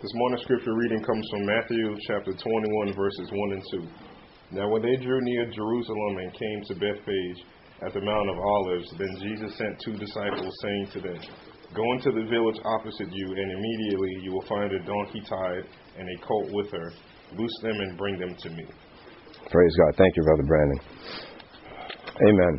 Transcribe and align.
This 0.00 0.14
morning's 0.14 0.42
scripture 0.44 0.78
reading 0.78 1.02
comes 1.02 1.26
from 1.28 1.42
Matthew 1.44 1.96
chapter 2.06 2.30
21, 2.30 2.94
verses 2.94 3.28
1 3.34 3.50
and 3.50 3.64
2. 3.82 4.54
Now, 4.54 4.70
when 4.70 4.80
they 4.80 4.94
drew 4.94 5.18
near 5.22 5.50
Jerusalem 5.50 6.22
and 6.22 6.30
came 6.38 6.60
to 6.70 6.74
Bethphage 6.78 7.42
at 7.82 7.92
the 7.92 8.00
Mount 8.06 8.30
of 8.30 8.38
Olives, 8.38 8.94
then 8.94 9.10
Jesus 9.18 9.58
sent 9.58 9.74
two 9.82 9.98
disciples, 9.98 10.54
saying 10.62 10.86
to 10.92 11.00
them, 11.00 11.18
Go 11.74 11.82
into 11.98 12.14
the 12.14 12.30
village 12.30 12.62
opposite 12.64 13.10
you, 13.10 13.26
and 13.26 13.50
immediately 13.50 14.14
you 14.22 14.30
will 14.30 14.46
find 14.46 14.70
a 14.70 14.78
donkey 14.86 15.20
tied 15.26 15.66
and 15.98 16.06
a 16.06 16.16
colt 16.22 16.46
with 16.52 16.70
her. 16.70 16.92
Loose 17.34 17.58
them 17.62 17.74
and 17.74 17.98
bring 17.98 18.20
them 18.20 18.36
to 18.38 18.50
me. 18.50 18.70
Praise 19.50 19.74
God. 19.82 19.98
Thank 19.98 20.14
you, 20.14 20.22
Brother 20.22 20.46
Brandon. 20.46 20.80
Amen. 22.22 22.54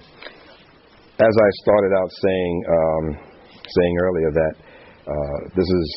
As 1.23 1.35
I 1.39 1.49
started 1.63 1.91
out 2.03 2.11
saying, 2.19 2.63
um, 2.67 3.05
saying 3.63 3.95
earlier 4.03 4.31
that 4.35 4.53
uh, 5.09 5.37
this 5.57 5.65
is 5.65 5.87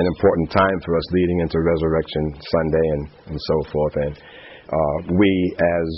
an 0.00 0.06
important 0.16 0.48
time 0.48 0.78
for 0.80 0.96
us 0.96 1.06
leading 1.12 1.38
into 1.44 1.60
Resurrection 1.60 2.24
Sunday 2.40 2.86
and, 2.96 3.04
and 3.28 3.38
so 3.38 3.56
forth. 3.68 3.94
And 4.08 4.14
uh, 4.16 4.96
we, 5.20 5.30
as 5.60 5.88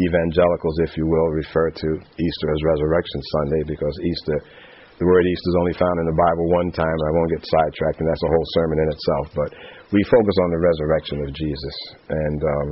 evangelicals, 0.00 0.76
if 0.88 0.96
you 0.96 1.04
will, 1.04 1.28
refer 1.36 1.68
to 1.68 1.88
Easter 2.00 2.46
as 2.48 2.60
Resurrection 2.64 3.20
Sunday 3.20 3.62
because 3.68 3.92
Easter, 4.08 4.36
the 4.96 5.04
word 5.04 5.24
Easter 5.28 5.48
is 5.52 5.58
only 5.60 5.76
found 5.76 5.96
in 6.00 6.06
the 6.08 6.16
Bible 6.16 6.46
one 6.56 6.70
time. 6.72 6.96
I 6.96 7.12
won't 7.12 7.32
get 7.36 7.44
sidetracked, 7.44 8.00
and 8.00 8.08
that's 8.08 8.24
a 8.24 8.32
whole 8.32 8.48
sermon 8.56 8.78
in 8.80 8.88
itself. 8.88 9.26
But 9.36 9.50
we 9.92 10.00
focus 10.08 10.36
on 10.40 10.50
the 10.56 10.64
resurrection 10.64 11.18
of 11.20 11.30
Jesus. 11.36 11.76
And 12.08 12.40
um, 12.40 12.68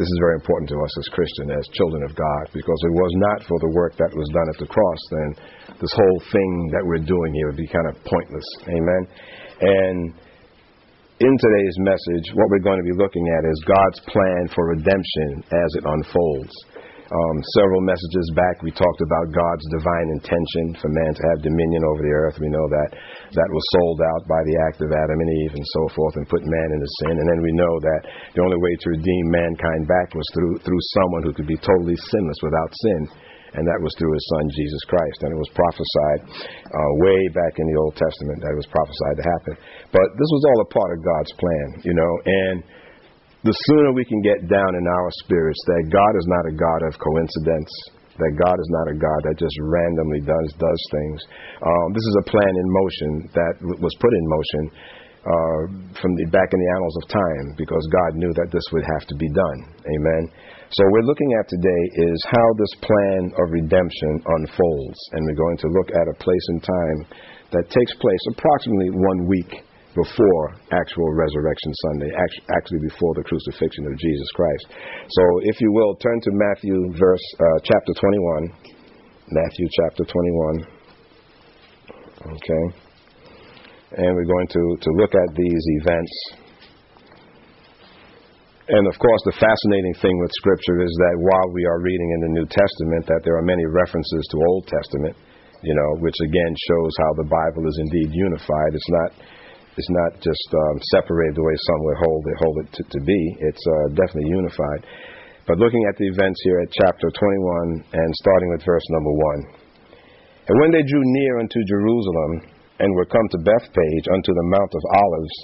this 0.00 0.08
is 0.08 0.24
very 0.24 0.40
important 0.40 0.64
to 0.72 0.80
us 0.80 0.92
as 0.96 1.12
Christians, 1.12 1.52
as 1.52 1.76
children 1.76 2.00
of 2.08 2.16
God, 2.16 2.44
because 2.56 2.80
it 2.88 2.94
was 2.96 3.12
not 3.20 3.44
for 3.44 3.60
the 3.60 3.68
work 3.76 3.92
that 4.00 4.08
was 4.16 4.24
done 4.32 4.48
at 4.48 4.56
the 4.56 4.64
cross, 4.72 5.02
then 5.12 5.28
this 5.76 5.92
whole 5.92 6.20
thing 6.32 6.50
that 6.72 6.80
we're 6.88 7.04
doing 7.04 7.36
here 7.36 7.52
would 7.52 7.60
be 7.60 7.68
kind 7.68 7.84
of 7.84 8.00
pointless. 8.08 8.48
Amen. 8.64 9.02
And 9.60 10.16
in 11.20 11.32
today's 11.36 11.76
message, 11.84 12.32
what 12.32 12.48
we're 12.48 12.64
going 12.64 12.80
to 12.80 12.88
be 12.88 12.96
looking 12.96 13.28
at 13.28 13.44
is 13.44 13.68
God's 13.68 14.00
plan 14.08 14.48
for 14.56 14.72
redemption 14.72 15.44
as 15.52 15.68
it 15.76 15.84
unfolds. 15.84 16.54
Um, 17.10 17.36
several 17.58 17.82
messages 17.82 18.22
back, 18.38 18.62
we 18.62 18.70
talked 18.70 19.02
about 19.02 19.34
God's 19.34 19.66
divine 19.74 20.08
intention 20.14 20.78
for 20.78 20.86
man 20.94 21.10
to 21.10 21.24
have 21.34 21.42
dominion 21.42 21.82
over 21.90 22.06
the 22.06 22.14
earth. 22.14 22.38
We 22.38 22.54
know 22.54 22.66
that 22.70 22.90
that 23.34 23.50
was 23.50 23.64
sold 23.74 23.98
out 24.14 24.22
by 24.30 24.38
the 24.46 24.56
act 24.70 24.78
of 24.78 24.94
Adam 24.94 25.18
and 25.18 25.32
Eve 25.42 25.58
and 25.58 25.68
so 25.74 25.90
forth 25.90 26.14
and 26.14 26.30
put 26.30 26.46
man 26.46 26.68
into 26.70 26.86
sin. 27.02 27.18
And 27.18 27.26
then 27.26 27.42
we 27.42 27.50
know 27.58 27.74
that 27.82 28.02
the 28.38 28.46
only 28.46 28.62
way 28.62 28.74
to 28.78 28.94
redeem 28.94 29.24
mankind 29.26 29.90
back 29.90 30.14
was 30.14 30.28
through, 30.38 30.62
through 30.62 30.82
someone 31.02 31.26
who 31.26 31.34
could 31.34 31.50
be 31.50 31.58
totally 31.58 31.98
sinless 31.98 32.40
without 32.46 32.70
sin. 32.78 33.02
And 33.58 33.66
that 33.66 33.82
was 33.82 33.90
through 33.98 34.14
his 34.14 34.26
son, 34.30 34.46
Jesus 34.54 34.82
Christ. 34.86 35.18
And 35.26 35.34
it 35.34 35.40
was 35.42 35.50
prophesied 35.50 36.20
uh, 36.30 36.90
way 37.02 37.20
back 37.34 37.58
in 37.58 37.66
the 37.74 37.78
Old 37.82 37.98
Testament 37.98 38.38
that 38.38 38.54
it 38.54 38.60
was 38.62 38.70
prophesied 38.70 39.18
to 39.18 39.26
happen. 39.26 39.54
But 39.90 40.06
this 40.14 40.30
was 40.30 40.42
all 40.46 40.62
a 40.62 40.70
part 40.70 40.94
of 40.94 41.02
God's 41.02 41.34
plan, 41.34 41.66
you 41.82 41.94
know. 41.98 42.12
And 42.22 42.62
the 43.40 43.56
sooner 43.72 43.96
we 43.96 44.04
can 44.04 44.20
get 44.20 44.48
down 44.52 44.72
in 44.76 44.84
our 44.84 45.08
spirits 45.24 45.60
that 45.64 45.88
God 45.88 46.12
is 46.12 46.26
not 46.28 46.44
a 46.44 46.54
God 46.56 46.80
of 46.92 47.00
coincidence, 47.00 47.72
that 48.20 48.36
God 48.36 48.56
is 48.60 48.68
not 48.68 48.92
a 48.92 48.96
God 49.00 49.20
that 49.24 49.40
just 49.40 49.56
randomly 49.64 50.20
does 50.20 50.48
does 50.60 50.80
things. 50.92 51.18
Um, 51.64 51.86
this 51.96 52.04
is 52.04 52.16
a 52.20 52.28
plan 52.28 52.52
in 52.52 52.66
motion 52.68 53.10
that 53.32 53.54
was 53.80 53.94
put 53.96 54.12
in 54.12 54.24
motion 54.28 54.62
uh, 55.24 55.60
from 55.96 56.12
the 56.20 56.28
back 56.32 56.48
in 56.52 56.60
the 56.60 56.70
annals 56.76 56.96
of 57.00 57.04
time 57.12 57.46
because 57.56 57.84
God 57.88 58.20
knew 58.20 58.32
that 58.36 58.52
this 58.52 58.64
would 58.76 58.84
have 58.84 59.08
to 59.08 59.16
be 59.16 59.28
done. 59.32 59.58
Amen. 59.88 60.22
So 60.76 60.84
we're 60.92 61.08
looking 61.08 61.32
at 61.40 61.48
today 61.48 61.82
is 62.12 62.20
how 62.28 62.46
this 62.60 62.74
plan 62.84 63.20
of 63.40 63.56
redemption 63.56 64.12
unfolds, 64.36 65.00
and 65.16 65.20
we're 65.24 65.40
going 65.40 65.60
to 65.64 65.68
look 65.80 65.90
at 65.96 66.12
a 66.12 66.20
place 66.20 66.46
in 66.52 66.58
time 66.60 66.98
that 67.56 67.72
takes 67.72 67.92
place 67.96 68.24
approximately 68.36 68.92
one 68.92 69.26
week 69.26 69.64
before 69.94 70.54
actual 70.70 71.10
Resurrection 71.14 71.72
Sunday, 71.90 72.10
actually 72.54 72.78
before 72.86 73.14
the 73.14 73.26
crucifixion 73.26 73.86
of 73.86 73.98
Jesus 73.98 74.28
Christ. 74.34 74.66
So, 75.10 75.22
if 75.50 75.60
you 75.60 75.72
will, 75.72 75.96
turn 75.96 76.20
to 76.22 76.30
Matthew, 76.30 76.94
verse 76.94 77.26
uh, 77.38 77.58
chapter 77.64 77.92
21. 77.98 78.78
Matthew 79.30 79.66
chapter 79.82 80.04
21. 80.04 80.66
Okay. 82.34 82.64
And 83.90 84.14
we're 84.14 84.30
going 84.30 84.50
to, 84.54 84.64
to 84.80 84.90
look 84.94 85.14
at 85.14 85.30
these 85.34 85.64
events. 85.82 86.14
And 88.70 88.86
of 88.86 88.94
course, 89.02 89.22
the 89.26 89.34
fascinating 89.34 89.94
thing 89.98 90.14
with 90.22 90.30
Scripture 90.38 90.78
is 90.86 90.94
that 91.02 91.18
while 91.18 91.48
we 91.50 91.66
are 91.66 91.82
reading 91.82 92.10
in 92.14 92.20
the 92.22 92.32
New 92.38 92.46
Testament, 92.46 93.02
that 93.10 93.22
there 93.26 93.34
are 93.34 93.42
many 93.42 93.66
references 93.66 94.22
to 94.30 94.36
Old 94.46 94.70
Testament, 94.70 95.18
you 95.66 95.74
know, 95.74 95.90
which 95.98 96.14
again 96.22 96.52
shows 96.70 96.92
how 97.02 97.10
the 97.18 97.26
Bible 97.26 97.66
is 97.66 97.78
indeed 97.82 98.14
unified. 98.14 98.70
It's 98.70 98.92
not 99.02 99.10
it's 99.78 99.92
not 100.02 100.18
just 100.18 100.48
um, 100.50 100.76
separated 100.98 101.38
the 101.38 101.46
way 101.46 101.56
some 101.66 101.80
would 101.86 102.00
hold 102.02 102.22
it, 102.26 102.36
hold 102.42 102.56
it 102.64 102.68
to, 102.74 102.82
to 102.82 103.00
be. 103.06 103.20
It's 103.38 103.64
uh, 103.66 103.86
definitely 103.94 104.30
unified. 104.30 104.82
But 105.46 105.58
looking 105.58 105.82
at 105.86 105.96
the 105.98 106.10
events 106.10 106.40
here 106.42 106.58
at 106.62 106.70
chapter 106.74 107.10
21 107.10 107.84
and 107.92 108.10
starting 108.22 108.50
with 108.50 108.66
verse 108.66 108.86
number 108.90 109.14
1. 109.46 110.50
And 110.50 110.56
when 110.60 110.70
they 110.74 110.82
drew 110.82 111.02
near 111.02 111.38
unto 111.38 111.60
Jerusalem 111.66 112.50
and 112.82 112.94
were 112.94 113.06
come 113.06 113.28
to 113.30 113.46
Bethphage 113.46 114.06
unto 114.10 114.32
the 114.34 114.48
Mount 114.50 114.72
of 114.74 114.84
Olives, 114.98 115.36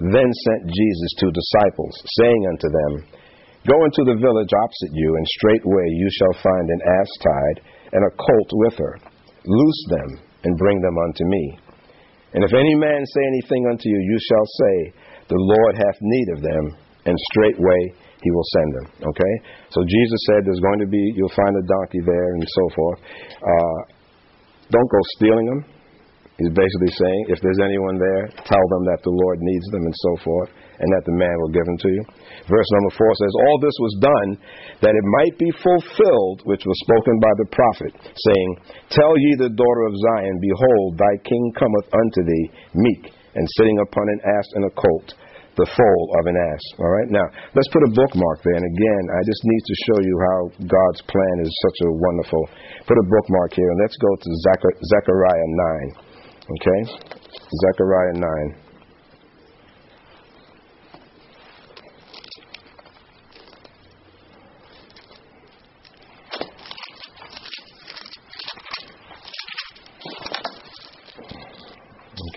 then 0.00 0.28
sent 0.32 0.72
Jesus 0.72 1.12
two 1.20 1.32
disciples, 1.32 1.94
saying 2.20 2.42
unto 2.48 2.68
them, 2.68 2.92
Go 3.68 3.76
into 3.84 4.04
the 4.08 4.16
village 4.16 4.52
opposite 4.56 4.92
you, 4.96 5.16
and 5.16 5.36
straightway 5.36 5.86
you 5.92 6.08
shall 6.16 6.42
find 6.42 6.66
an 6.68 6.80
ass 7.00 7.10
tied, 7.20 7.58
and 7.92 8.02
a 8.04 8.16
colt 8.16 8.50
with 8.64 8.76
her. 8.80 8.96
Loose 9.44 9.82
them, 9.92 10.08
and 10.44 10.56
bring 10.56 10.80
them 10.80 10.96
unto 10.96 11.24
me. 11.28 11.58
And 12.32 12.44
if 12.44 12.52
any 12.54 12.74
man 12.78 13.02
say 13.02 13.22
anything 13.26 13.62
unto 13.70 13.86
you, 13.88 13.98
you 13.98 14.18
shall 14.22 14.46
say, 14.46 14.74
The 15.28 15.40
Lord 15.40 15.74
hath 15.74 15.98
need 16.00 16.28
of 16.36 16.40
them, 16.42 16.64
and 17.06 17.16
straightway 17.32 17.80
he 18.22 18.30
will 18.30 18.48
send 18.54 18.70
them. 18.76 18.86
Okay? 19.10 19.34
So 19.70 19.80
Jesus 19.82 20.20
said 20.28 20.44
there's 20.44 20.60
going 20.60 20.80
to 20.80 20.90
be, 20.90 21.00
you'll 21.16 21.32
find 21.34 21.56
a 21.56 21.64
donkey 21.64 22.02
there 22.04 22.28
and 22.36 22.44
so 22.44 22.64
forth. 22.76 23.00
Uh, 23.40 23.80
don't 24.70 24.90
go 24.90 25.00
stealing 25.16 25.46
them. 25.46 25.60
He's 26.38 26.52
basically 26.52 26.92
saying, 26.96 27.20
if 27.28 27.40
there's 27.40 27.60
anyone 27.60 27.98
there, 27.98 28.28
tell 28.44 28.64
them 28.76 28.84
that 28.88 29.00
the 29.04 29.12
Lord 29.12 29.38
needs 29.40 29.66
them 29.72 29.84
and 29.84 29.96
so 29.96 30.12
forth 30.24 30.50
and 30.80 30.88
that 30.96 31.04
the 31.04 31.16
man 31.16 31.36
will 31.44 31.52
give 31.52 31.68
them 31.68 31.76
to 31.76 31.90
you. 31.92 32.02
Verse 32.48 32.70
number 32.80 32.92
four 32.96 33.12
says, 33.20 33.34
All 33.36 33.58
this 33.60 33.78
was 33.78 33.94
done 34.00 34.30
that 34.80 34.96
it 34.96 35.14
might 35.20 35.36
be 35.36 35.52
fulfilled, 35.60 36.40
which 36.48 36.64
was 36.64 36.84
spoken 36.88 37.20
by 37.20 37.32
the 37.36 37.48
prophet, 37.52 37.92
saying, 38.00 38.50
Tell 38.88 39.12
ye 39.12 39.32
the 39.36 39.52
daughter 39.52 39.84
of 39.84 40.00
Zion, 40.00 40.36
Behold, 40.40 40.96
thy 40.96 41.14
king 41.28 41.44
cometh 41.54 41.88
unto 41.92 42.20
thee, 42.24 42.46
meek, 42.74 43.12
and 43.36 43.46
sitting 43.60 43.78
upon 43.84 44.08
an 44.08 44.20
ass 44.24 44.48
and 44.56 44.64
a 44.64 44.72
colt, 44.72 45.12
the 45.60 45.68
foal 45.68 46.04
of 46.16 46.24
an 46.32 46.36
ass. 46.40 46.64
All 46.80 46.88
right, 46.88 47.10
now 47.12 47.26
let's 47.52 47.68
put 47.68 47.84
a 47.84 47.92
bookmark 47.92 48.38
there. 48.40 48.56
And 48.56 48.64
again, 48.64 49.04
I 49.12 49.20
just 49.28 49.42
need 49.44 49.64
to 49.68 49.76
show 49.84 49.98
you 50.00 50.14
how 50.16 50.38
God's 50.64 51.02
plan 51.04 51.36
is 51.44 51.52
such 51.68 51.78
a 51.84 51.90
wonderful. 51.92 52.42
Put 52.88 52.96
a 52.96 53.06
bookmark 53.06 53.52
here, 53.52 53.68
and 53.68 53.80
let's 53.84 53.98
go 54.00 54.10
to 54.16 54.30
Zechariah 54.96 55.50
9. 56.00 56.10
Okay? 56.56 56.80
Zechariah 57.68 58.16
9. 58.16 58.69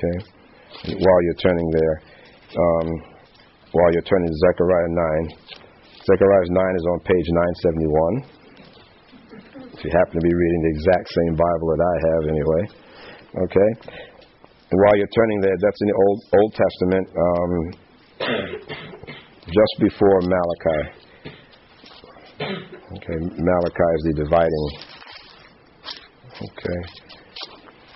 Okay? 0.04 1.00
While 1.00 1.22
you're 1.24 1.40
turning 1.40 1.70
there, 1.72 1.96
um, 2.60 2.88
while 3.72 3.92
you're 3.94 4.04
turning 4.04 4.28
to 4.28 4.38
Zechariah 4.52 4.92
9, 4.92 5.64
Zechariah 6.04 6.48
9 6.52 6.76
is 6.76 6.86
on 6.92 7.00
page 7.08 7.28
971. 7.72 8.44
If 9.74 9.80
you 9.86 9.92
happen 9.96 10.20
to 10.20 10.26
be 10.28 10.34
reading 10.34 10.62
the 10.62 10.72
exact 10.76 11.08
same 11.08 11.36
Bible 11.40 11.68
that 11.72 11.82
I 11.88 11.96
have, 12.04 12.24
anyway. 12.28 12.64
Okay? 13.48 13.70
And 14.72 14.78
while 14.84 14.96
you're 14.98 15.16
turning 15.16 15.40
there, 15.42 15.56
that's 15.62 15.82
in 15.82 15.88
the 15.88 15.96
Old, 15.96 16.20
Old 16.36 16.52
Testament, 16.54 17.06
um, 17.16 17.52
just 19.48 19.74
before 19.80 20.20
Malachi. 20.28 20.82
Okay, 22.44 23.18
Malachi 23.40 23.92
is 23.96 24.04
the 24.04 24.14
dividing. 24.24 24.66
Okay. 26.42 27.03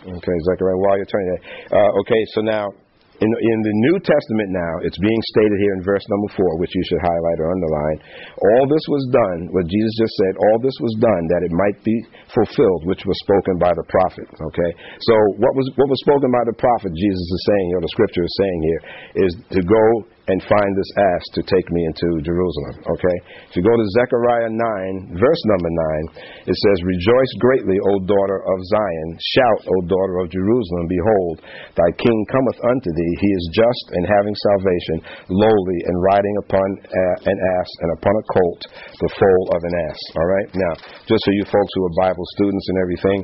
Okay, 0.05 0.37
Zechariah, 0.51 0.77
while 0.77 0.97
you're 0.97 1.09
turning 1.09 1.29
there. 1.33 1.43
Uh, 1.81 1.99
okay, 2.01 2.21
so 2.33 2.41
now 2.41 2.69
in, 3.17 3.31
in 3.33 3.59
the 3.65 3.75
New 3.89 3.97
Testament 4.05 4.49
now, 4.53 4.73
it's 4.85 4.97
being 5.01 5.21
stated 5.33 5.57
here 5.57 5.73
in 5.73 5.81
verse 5.81 6.05
number 6.05 6.29
four, 6.37 6.61
which 6.61 6.69
you 6.69 6.83
should 6.85 7.01
highlight 7.01 7.39
or 7.41 7.49
underline. 7.49 7.97
All 8.37 8.69
this 8.69 8.85
was 8.93 9.03
done, 9.09 9.49
what 9.57 9.65
Jesus 9.65 9.93
just 9.97 10.13
said, 10.21 10.33
all 10.37 10.57
this 10.61 10.77
was 10.77 10.93
done 11.01 11.23
that 11.33 11.41
it 11.41 11.53
might 11.53 11.81
be 11.81 11.97
fulfilled, 12.29 12.85
which 12.85 13.01
was 13.09 13.17
spoken 13.25 13.57
by 13.57 13.73
the 13.73 13.85
prophet. 13.89 14.29
Okay? 14.29 14.71
So 15.01 15.13
what 15.41 15.57
was 15.57 15.65
what 15.81 15.89
was 15.89 15.97
spoken 16.05 16.29
by 16.29 16.45
the 16.45 16.57
prophet, 16.61 16.93
Jesus 16.93 17.25
is 17.25 17.41
saying, 17.49 17.67
or 17.73 17.81
the 17.81 17.93
scripture 17.97 18.21
is 18.21 18.35
saying 18.37 18.59
here, 18.69 18.81
is 19.25 19.31
to 19.57 19.61
go 19.65 19.85
and 20.27 20.43
find 20.43 20.71
this 20.75 20.91
ass 20.99 21.23
to 21.39 21.41
take 21.47 21.67
me 21.71 21.81
into 21.87 22.19
Jerusalem. 22.19 22.83
Okay? 22.83 23.17
If 23.47 23.55
you 23.55 23.63
go 23.63 23.71
to 23.71 23.85
Zechariah 24.03 24.51
9, 24.51 25.15
verse 25.15 25.41
number 25.55 25.71
9, 26.11 26.51
it 26.51 26.57
says, 26.57 26.77
Rejoice 26.83 27.33
greatly, 27.39 27.79
O 27.79 28.03
daughter 28.03 28.43
of 28.43 28.57
Zion. 28.67 29.09
Shout, 29.39 29.61
O 29.71 29.75
daughter 29.87 30.19
of 30.19 30.27
Jerusalem. 30.27 30.85
Behold, 30.91 31.35
thy 31.79 31.91
king 31.95 32.19
cometh 32.27 32.59
unto 32.59 32.89
thee. 32.91 33.13
He 33.23 33.31
is 33.39 33.45
just 33.55 33.85
and 33.95 34.03
having 34.03 34.35
salvation, 34.51 34.97
lowly 35.31 35.79
and 35.87 35.95
riding 36.03 36.35
upon 36.43 36.67
uh, 36.83 37.15
an 37.23 37.37
ass 37.59 37.69
and 37.87 37.89
upon 37.95 38.11
a 38.11 38.25
colt, 38.27 38.61
the 38.99 39.11
foal 39.15 39.43
of 39.55 39.61
an 39.63 39.75
ass. 39.87 40.01
All 40.19 40.27
right? 40.27 40.49
Now, 40.51 40.73
just 41.07 41.23
for 41.23 41.33
you 41.39 41.47
folks 41.47 41.71
who 41.71 41.87
are 41.87 42.03
Bible 42.03 42.27
students 42.35 42.67
and 42.67 42.77
everything, 42.83 43.19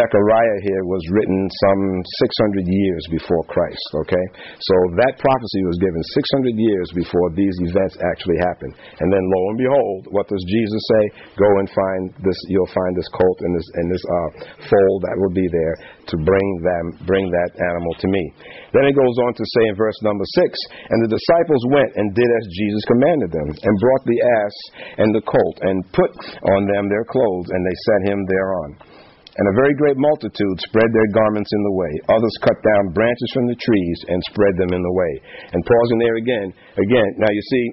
Zechariah 0.00 0.58
here 0.64 0.84
was 0.88 1.04
written 1.12 1.40
some 1.68 1.82
600 2.00 2.64
years 2.64 3.04
before 3.12 3.44
Christ. 3.52 3.86
Okay? 4.08 4.24
So 4.56 4.74
that 5.04 5.20
prophecy 5.20 5.62
was 5.68 5.76
given 5.84 6.00
600 6.16 6.45
years 6.54 6.86
before 6.94 7.34
these 7.34 7.56
events 7.66 7.98
actually 7.98 8.38
happened. 8.38 8.74
And 9.02 9.08
then 9.10 9.24
lo 9.26 9.40
and 9.50 9.58
behold, 9.58 10.00
what 10.14 10.30
does 10.30 10.44
Jesus 10.46 10.82
say? 10.94 11.02
Go 11.34 11.50
and 11.58 11.66
find 11.66 12.02
this, 12.22 12.38
you'll 12.46 12.70
find 12.70 12.94
this 12.94 13.10
colt 13.10 13.38
and 13.42 13.52
this, 13.58 13.68
and 13.74 13.86
this 13.90 14.04
uh, 14.06 14.30
foal 14.70 14.94
that 15.02 15.18
will 15.18 15.34
be 15.34 15.48
there 15.50 15.76
to 16.12 16.16
bring 16.22 16.48
them, 16.62 16.84
bring 17.08 17.26
that 17.26 17.50
animal 17.58 17.92
to 17.98 18.06
me. 18.06 18.22
Then 18.70 18.86
it 18.86 18.94
goes 18.94 19.16
on 19.26 19.34
to 19.34 19.44
say 19.58 19.64
in 19.66 19.74
verse 19.74 19.98
number 20.06 20.24
six, 20.38 20.50
and 20.92 20.98
the 21.02 21.16
disciples 21.18 21.62
went 21.74 21.90
and 21.98 22.14
did 22.14 22.30
as 22.30 22.46
Jesus 22.54 22.82
commanded 22.86 23.30
them, 23.34 23.48
and 23.50 23.82
brought 23.82 24.04
the 24.06 24.20
ass 24.22 24.56
and 25.02 25.10
the 25.10 25.24
colt, 25.26 25.56
and 25.66 25.82
put 25.90 26.12
on 26.54 26.68
them 26.70 26.86
their 26.86 27.06
clothes, 27.08 27.48
and 27.50 27.62
they 27.66 27.76
set 27.90 28.12
him 28.12 28.18
thereon. 28.28 28.95
And 29.36 29.44
a 29.52 29.58
very 29.60 29.76
great 29.76 30.00
multitude 30.00 30.56
spread 30.64 30.88
their 30.96 31.12
garments 31.12 31.52
in 31.52 31.62
the 31.68 31.76
way. 31.76 31.92
Others 32.08 32.36
cut 32.40 32.56
down 32.56 32.96
branches 32.96 33.30
from 33.36 33.46
the 33.52 33.60
trees 33.60 33.98
and 34.08 34.32
spread 34.32 34.56
them 34.56 34.72
in 34.72 34.80
the 34.80 34.96
way. 34.96 35.12
And 35.52 35.60
pausing 35.60 36.00
there 36.00 36.16
again, 36.16 36.48
again, 36.80 37.10
now 37.20 37.28
you 37.28 37.44
see, 37.52 37.66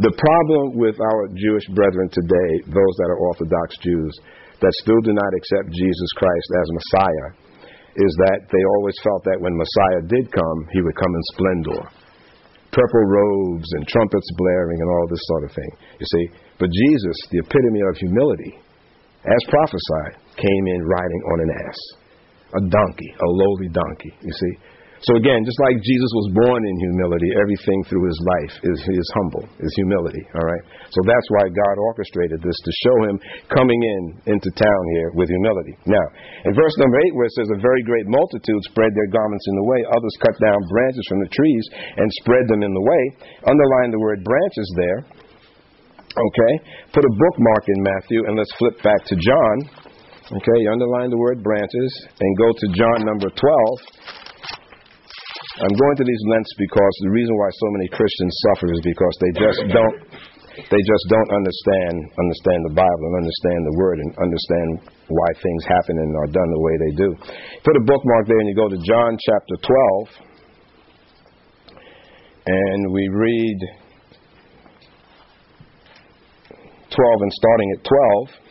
the 0.00 0.16
problem 0.16 0.80
with 0.80 0.96
our 0.96 1.28
Jewish 1.36 1.68
brethren 1.76 2.08
today, 2.08 2.50
those 2.68 2.94
that 3.04 3.12
are 3.12 3.20
Orthodox 3.20 3.76
Jews, 3.84 4.12
that 4.64 4.80
still 4.80 5.00
do 5.04 5.12
not 5.12 5.32
accept 5.36 5.72
Jesus 5.72 6.10
Christ 6.16 6.48
as 6.56 6.76
Messiah, 6.80 7.28
is 7.96 8.12
that 8.28 8.40
they 8.48 8.64
always 8.76 8.96
felt 9.04 9.24
that 9.24 9.40
when 9.40 9.56
Messiah 9.56 10.02
did 10.08 10.24
come, 10.32 10.60
he 10.72 10.80
would 10.80 10.96
come 10.96 11.12
in 11.12 11.24
splendor. 11.36 11.80
Purple 12.72 13.04
robes 13.08 13.68
and 13.76 13.88
trumpets 13.88 14.30
blaring 14.36 14.78
and 14.80 14.88
all 14.88 15.06
this 15.08 15.24
sort 15.26 15.44
of 15.44 15.52
thing. 15.52 15.72
You 16.00 16.06
see? 16.06 16.26
But 16.56 16.70
Jesus, 16.70 17.16
the 17.32 17.40
epitome 17.44 17.82
of 17.88 17.96
humility, 17.96 18.52
as 19.26 19.42
prophesied, 19.52 20.16
came 20.40 20.64
in 20.74 20.80
riding 20.88 21.22
on 21.32 21.38
an 21.44 21.50
ass, 21.68 21.80
a 22.56 22.60
donkey, 22.66 23.10
a 23.12 23.28
lowly 23.28 23.68
donkey, 23.68 24.12
you 24.24 24.32
see. 24.32 24.54
So 25.00 25.16
again, 25.16 25.40
just 25.48 25.56
like 25.64 25.80
Jesus 25.80 26.12
was 26.12 26.44
born 26.44 26.60
in 26.60 26.76
humility, 26.76 27.32
everything 27.40 27.80
through 27.88 28.04
his 28.04 28.20
life 28.36 28.54
is, 28.68 28.78
is 28.84 29.08
humble, 29.16 29.48
is 29.56 29.72
humility, 29.80 30.20
all 30.36 30.44
right? 30.44 30.64
So 30.92 31.00
that's 31.08 31.28
why 31.32 31.48
God 31.48 31.76
orchestrated 31.80 32.36
this 32.44 32.58
to 32.60 32.72
show 32.84 32.96
him 33.08 33.16
coming 33.48 33.80
in 33.80 34.36
into 34.36 34.52
town 34.52 34.82
here 35.00 35.08
with 35.16 35.32
humility. 35.32 35.72
Now, 35.88 36.04
in 36.44 36.52
verse 36.52 36.76
number 36.76 37.00
8 37.00 37.16
where 37.16 37.32
it 37.32 37.36
says 37.40 37.48
a 37.48 37.64
very 37.64 37.80
great 37.80 38.12
multitude 38.12 38.60
spread 38.68 38.92
their 38.92 39.08
garments 39.08 39.48
in 39.48 39.56
the 39.56 39.68
way, 39.72 39.80
others 39.88 40.20
cut 40.20 40.36
down 40.36 40.68
branches 40.68 41.04
from 41.08 41.24
the 41.24 41.32
trees 41.32 41.64
and 41.96 42.20
spread 42.20 42.44
them 42.52 42.60
in 42.60 42.72
the 42.76 42.84
way, 42.84 43.02
underline 43.48 43.96
the 43.96 44.04
word 44.04 44.20
branches 44.20 44.68
there. 44.76 45.00
Okay? 46.12 46.54
Put 46.92 47.08
a 47.08 47.16
bookmark 47.16 47.64
in 47.72 47.80
Matthew 47.88 48.20
and 48.28 48.36
let's 48.36 48.52
flip 48.60 48.76
back 48.84 49.00
to 49.08 49.16
John. 49.16 49.56
Okay, 50.30 50.62
you 50.62 50.70
underline 50.70 51.10
the 51.10 51.18
word 51.18 51.42
branches 51.42 51.90
and 52.06 52.30
go 52.38 52.54
to 52.54 52.66
John 52.78 53.02
number 53.02 53.26
12. 53.34 53.42
I'm 55.58 55.74
going 55.74 55.96
to 55.98 56.06
these 56.06 56.24
lengths 56.30 56.54
because 56.54 56.94
the 57.02 57.10
reason 57.10 57.34
why 57.34 57.50
so 57.50 57.66
many 57.74 57.90
Christians 57.90 58.30
suffer 58.46 58.70
is 58.70 58.78
because 58.78 59.14
they 59.18 59.32
just 59.42 59.60
don't 59.74 59.98
they 60.70 60.82
just 60.86 61.04
don't 61.10 61.30
understand 61.34 62.14
understand 62.14 62.60
the 62.62 62.78
Bible 62.78 63.04
and 63.10 63.26
understand 63.26 63.58
the 63.58 63.74
word 63.74 63.98
and 63.98 64.10
understand 64.22 64.68
why 65.10 65.30
things 65.34 65.62
happen 65.66 65.98
and 65.98 66.14
are 66.14 66.30
done 66.30 66.50
the 66.54 66.62
way 66.62 66.74
they 66.78 66.94
do. 66.94 67.10
Put 67.66 67.74
a 67.74 67.82
bookmark 67.82 68.30
there 68.30 68.38
and 68.38 68.46
you 68.46 68.54
go 68.54 68.70
to 68.70 68.78
John 68.86 69.18
chapter 69.18 69.58
12 69.66 70.14
and 72.46 72.80
we 72.94 73.02
read 73.10 73.58
12 76.94 77.18
and 77.18 77.32
starting 77.34 77.68
at 77.74 77.82
12 78.38 78.49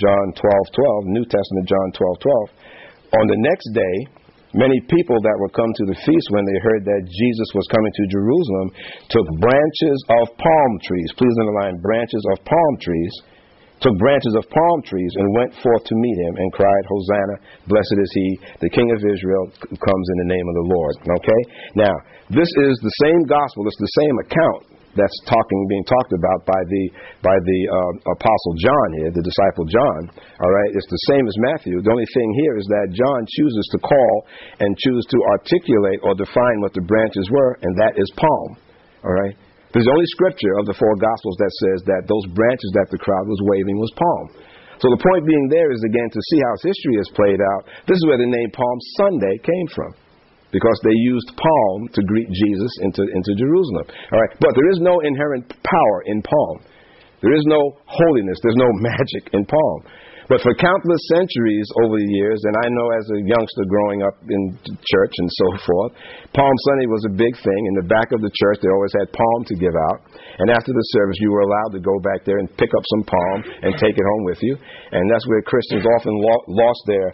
John 0.00 0.26
12, 0.32 0.40
12, 0.40 1.16
New 1.16 1.26
Testament, 1.28 1.64
John 1.68 1.88
12, 1.92 2.48
12. 3.12 3.20
On 3.20 3.26
the 3.28 3.40
next 3.44 3.68
day, 3.76 3.96
many 4.56 4.80
people 4.88 5.20
that 5.20 5.36
were 5.36 5.52
come 5.52 5.68
to 5.68 5.86
the 5.92 6.00
feast 6.00 6.28
when 6.32 6.48
they 6.48 6.58
heard 6.64 6.84
that 6.88 7.04
Jesus 7.04 7.48
was 7.52 7.68
coming 7.68 7.92
to 7.92 8.12
Jerusalem 8.12 8.68
took 9.12 9.26
branches 9.36 9.98
of 10.16 10.32
palm 10.40 10.72
trees. 10.80 11.10
Please 11.20 11.36
underline 11.44 11.76
branches 11.84 12.24
of 12.32 12.40
palm 12.44 12.74
trees. 12.80 13.12
Took 13.84 13.98
branches 13.98 14.32
of 14.38 14.46
palm 14.46 14.78
trees 14.86 15.12
and 15.18 15.26
went 15.34 15.52
forth 15.58 15.84
to 15.84 15.96
meet 15.98 16.18
him 16.24 16.34
and 16.38 16.54
cried, 16.54 16.84
Hosanna, 16.86 17.36
blessed 17.66 17.98
is 17.98 18.12
he, 18.14 18.28
the 18.62 18.70
King 18.70 18.94
of 18.94 19.02
Israel 19.02 19.50
who 19.58 19.76
comes 19.76 20.06
in 20.08 20.18
the 20.22 20.32
name 20.32 20.46
of 20.46 20.54
the 20.54 20.68
Lord. 20.70 20.94
Okay? 21.18 21.40
Now, 21.74 21.94
this 22.30 22.46
is 22.46 22.78
the 22.78 22.96
same 23.02 23.26
gospel, 23.26 23.66
it's 23.66 23.82
the 23.82 23.96
same 23.98 24.16
account 24.22 24.71
that's 24.96 25.18
talking 25.24 25.60
being 25.68 25.86
talked 25.88 26.12
about 26.12 26.44
by 26.44 26.60
the 26.68 26.84
by 27.24 27.36
the 27.36 27.60
uh, 27.68 27.92
apostle 28.12 28.54
John 28.60 28.88
here, 29.00 29.10
the 29.12 29.24
disciple 29.24 29.64
John. 29.64 30.00
All 30.40 30.52
right, 30.52 30.70
it's 30.76 30.90
the 30.90 31.04
same 31.08 31.24
as 31.24 31.36
Matthew. 31.52 31.80
The 31.80 31.92
only 31.92 32.08
thing 32.12 32.28
here 32.44 32.54
is 32.60 32.66
that 32.68 32.92
John 32.92 33.20
chooses 33.40 33.66
to 33.72 33.78
call 33.80 34.14
and 34.60 34.76
choose 34.76 35.04
to 35.08 35.18
articulate 35.38 36.00
or 36.04 36.12
define 36.12 36.60
what 36.60 36.76
the 36.76 36.84
branches 36.84 37.24
were, 37.32 37.56
and 37.64 37.72
that 37.80 37.96
is 37.96 38.08
palm. 38.16 38.50
All 39.04 39.16
right. 39.16 39.36
There's 39.72 39.88
only 39.88 40.04
scripture 40.12 40.60
of 40.60 40.68
the 40.68 40.76
four 40.76 40.92
gospels 41.00 41.36
that 41.40 41.52
says 41.64 41.80
that 41.88 42.04
those 42.04 42.28
branches 42.36 42.70
that 42.76 42.92
the 42.92 43.00
crowd 43.00 43.24
was 43.24 43.40
waving 43.48 43.80
was 43.80 43.92
palm. 43.96 44.26
So 44.84 44.92
the 44.92 45.00
point 45.00 45.24
being 45.24 45.48
there 45.48 45.72
is 45.72 45.80
again 45.80 46.10
to 46.12 46.20
see 46.28 46.40
how 46.44 46.52
history 46.60 46.96
has 47.00 47.08
played 47.16 47.40
out. 47.40 47.64
This 47.88 47.96
is 47.96 48.04
where 48.04 48.20
the 48.20 48.28
name 48.28 48.50
Palm 48.52 48.78
Sunday 49.00 49.40
came 49.40 49.68
from 49.72 49.96
because 50.52 50.78
they 50.84 50.94
used 50.94 51.32
palm 51.34 51.88
to 51.96 52.00
greet 52.04 52.28
Jesus 52.28 52.72
into, 52.84 53.02
into 53.02 53.32
Jerusalem. 53.34 53.88
All 54.12 54.20
right, 54.20 54.32
but 54.38 54.52
there 54.54 54.70
is 54.70 54.78
no 54.80 55.00
inherent 55.00 55.48
power 55.48 55.98
in 56.06 56.22
palm. 56.22 56.56
There 57.24 57.34
is 57.34 57.44
no 57.46 57.58
holiness. 57.86 58.38
There's 58.42 58.60
no 58.60 58.70
magic 58.86 59.32
in 59.32 59.46
palm. 59.46 59.80
But 60.30 60.40
for 60.40 60.54
countless 60.54 61.02
centuries 61.12 61.68
over 61.84 61.98
the 61.98 62.08
years, 62.08 62.40
and 62.46 62.54
I 62.64 62.66
know 62.70 62.88
as 62.94 63.06
a 63.10 63.20
youngster 63.26 63.64
growing 63.66 64.00
up 64.06 64.16
in 64.24 64.56
church 64.64 65.14
and 65.18 65.28
so 65.28 65.48
forth, 65.66 65.92
Palm 66.32 66.56
Sunday 66.72 66.88
was 66.88 67.04
a 67.04 67.12
big 67.12 67.34
thing. 67.36 67.60
In 67.68 67.76
the 67.82 67.90
back 67.90 68.14
of 68.16 68.22
the 68.22 68.30
church, 68.30 68.62
they 68.62 68.70
always 68.70 68.94
had 68.96 69.12
palm 69.12 69.40
to 69.50 69.56
give 69.58 69.74
out. 69.74 69.98
And 70.40 70.48
after 70.48 70.72
the 70.72 70.86
service, 70.94 71.18
you 71.20 71.36
were 71.36 71.44
allowed 71.44 71.76
to 71.76 71.82
go 71.82 71.98
back 72.00 72.24
there 72.24 72.38
and 72.38 72.48
pick 72.54 72.70
up 72.70 72.84
some 72.96 73.04
palm 73.12 73.38
and 73.66 73.76
take 73.76 73.92
it 73.92 74.06
home 74.06 74.24
with 74.24 74.40
you. 74.40 74.56
And 74.56 75.04
that's 75.10 75.26
where 75.26 75.42
Christians 75.42 75.84
often 75.84 76.14
lo- 76.14 76.46
lost 76.48 76.80
their 76.86 77.12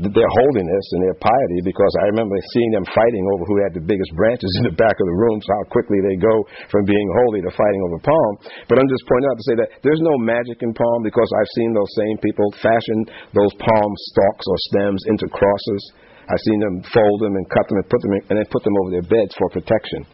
their 0.00 0.32
holiness 0.32 0.86
and 0.96 1.04
their 1.04 1.18
piety 1.20 1.60
because 1.60 1.92
I 2.00 2.08
remember 2.08 2.32
seeing 2.56 2.72
them 2.72 2.88
fighting 2.88 3.24
over 3.36 3.44
who 3.44 3.60
had 3.60 3.76
the 3.76 3.84
biggest 3.84 4.08
branches 4.16 4.48
in 4.64 4.72
the 4.72 4.76
back 4.76 4.96
of 4.96 5.06
the 5.06 5.18
rooms, 5.20 5.44
how 5.44 5.68
quickly 5.68 6.00
they 6.00 6.16
go 6.16 6.34
from 6.72 6.88
being 6.88 7.08
holy 7.24 7.44
to 7.44 7.52
fighting 7.52 7.82
over 7.84 8.00
palm. 8.00 8.32
But 8.72 8.80
I'm 8.80 8.88
just 8.88 9.04
pointing 9.04 9.28
out 9.28 9.36
to 9.36 9.46
say 9.46 9.56
that 9.60 9.70
there's 9.84 10.00
no 10.00 10.16
magic 10.16 10.64
in 10.64 10.72
palm 10.72 11.04
because 11.04 11.28
I've 11.36 11.52
seen 11.52 11.76
those 11.76 11.92
same 12.00 12.16
people 12.24 12.48
fashion 12.64 12.98
those 13.36 13.52
palm 13.60 13.90
stalks 14.14 14.46
or 14.48 14.58
stems 14.72 15.02
into 15.12 15.26
crosses. 15.28 15.82
I've 16.30 16.44
seen 16.46 16.60
them 16.60 16.76
fold 16.94 17.18
them 17.20 17.34
and 17.36 17.44
cut 17.50 17.66
them 17.68 17.78
and 17.82 17.88
put 17.90 18.00
them 18.00 18.12
in, 18.16 18.22
and 18.30 18.34
then 18.38 18.48
put 18.48 18.62
them 18.64 18.76
over 18.80 18.90
their 18.94 19.06
beds 19.06 19.34
for 19.36 19.50
protection. 19.50 20.06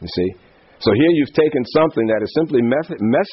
You 0.00 0.08
see? 0.08 0.30
So 0.80 0.90
here 0.96 1.12
you've 1.20 1.36
taken 1.36 1.62
something 1.76 2.06
that 2.08 2.24
is 2.24 2.32
simply 2.40 2.64
method, 2.64 2.96
mess, 3.04 3.30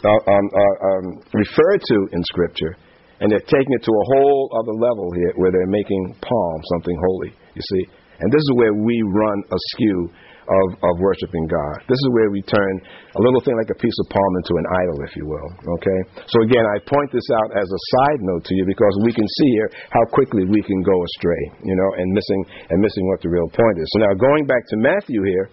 uh, 0.00 0.08
um, 0.08 0.46
uh, 0.48 0.76
um, 0.88 1.06
referred 1.36 1.82
to 1.92 1.96
in 2.16 2.24
Scripture 2.24 2.76
and 3.24 3.32
they're 3.32 3.48
taking 3.48 3.72
it 3.72 3.80
to 3.80 3.88
a 3.88 4.04
whole 4.12 4.52
other 4.60 4.76
level 4.76 5.08
here 5.16 5.32
where 5.40 5.48
they're 5.48 5.72
making 5.72 6.12
palm 6.20 6.58
something 6.76 6.92
holy, 7.08 7.32
you 7.56 7.64
see. 7.72 7.88
And 8.20 8.28
this 8.28 8.44
is 8.44 8.52
where 8.60 8.76
we 8.76 9.00
run 9.16 9.40
askew 9.48 10.12
of, 10.44 10.66
of 10.76 10.94
worshiping 11.00 11.48
God. 11.48 11.88
This 11.88 11.96
is 11.96 12.08
where 12.12 12.28
we 12.28 12.44
turn 12.44 12.72
a 13.16 13.22
little 13.24 13.40
thing 13.40 13.56
like 13.56 13.72
a 13.72 13.80
piece 13.80 13.96
of 14.04 14.12
palm 14.12 14.32
into 14.44 14.54
an 14.60 14.66
idol, 14.76 14.96
if 15.08 15.16
you 15.16 15.24
will. 15.24 15.50
Okay? 15.80 16.00
So 16.28 16.44
again, 16.44 16.68
I 16.68 16.84
point 16.84 17.16
this 17.16 17.24
out 17.40 17.56
as 17.56 17.64
a 17.64 17.80
side 17.96 18.20
note 18.20 18.44
to 18.44 18.52
you 18.52 18.68
because 18.68 18.92
we 19.08 19.16
can 19.16 19.24
see 19.24 19.50
here 19.56 19.72
how 19.88 20.04
quickly 20.12 20.44
we 20.44 20.60
can 20.60 20.84
go 20.84 20.92
astray, 20.92 21.42
you 21.64 21.76
know, 21.80 21.90
and 21.96 22.12
missing 22.12 22.40
and 22.68 22.76
missing 22.76 23.08
what 23.08 23.24
the 23.24 23.32
real 23.32 23.48
point 23.56 23.80
is. 23.80 23.88
So 23.96 24.04
now 24.04 24.12
going 24.20 24.44
back 24.44 24.68
to 24.68 24.76
Matthew 24.84 25.24
here, 25.24 25.48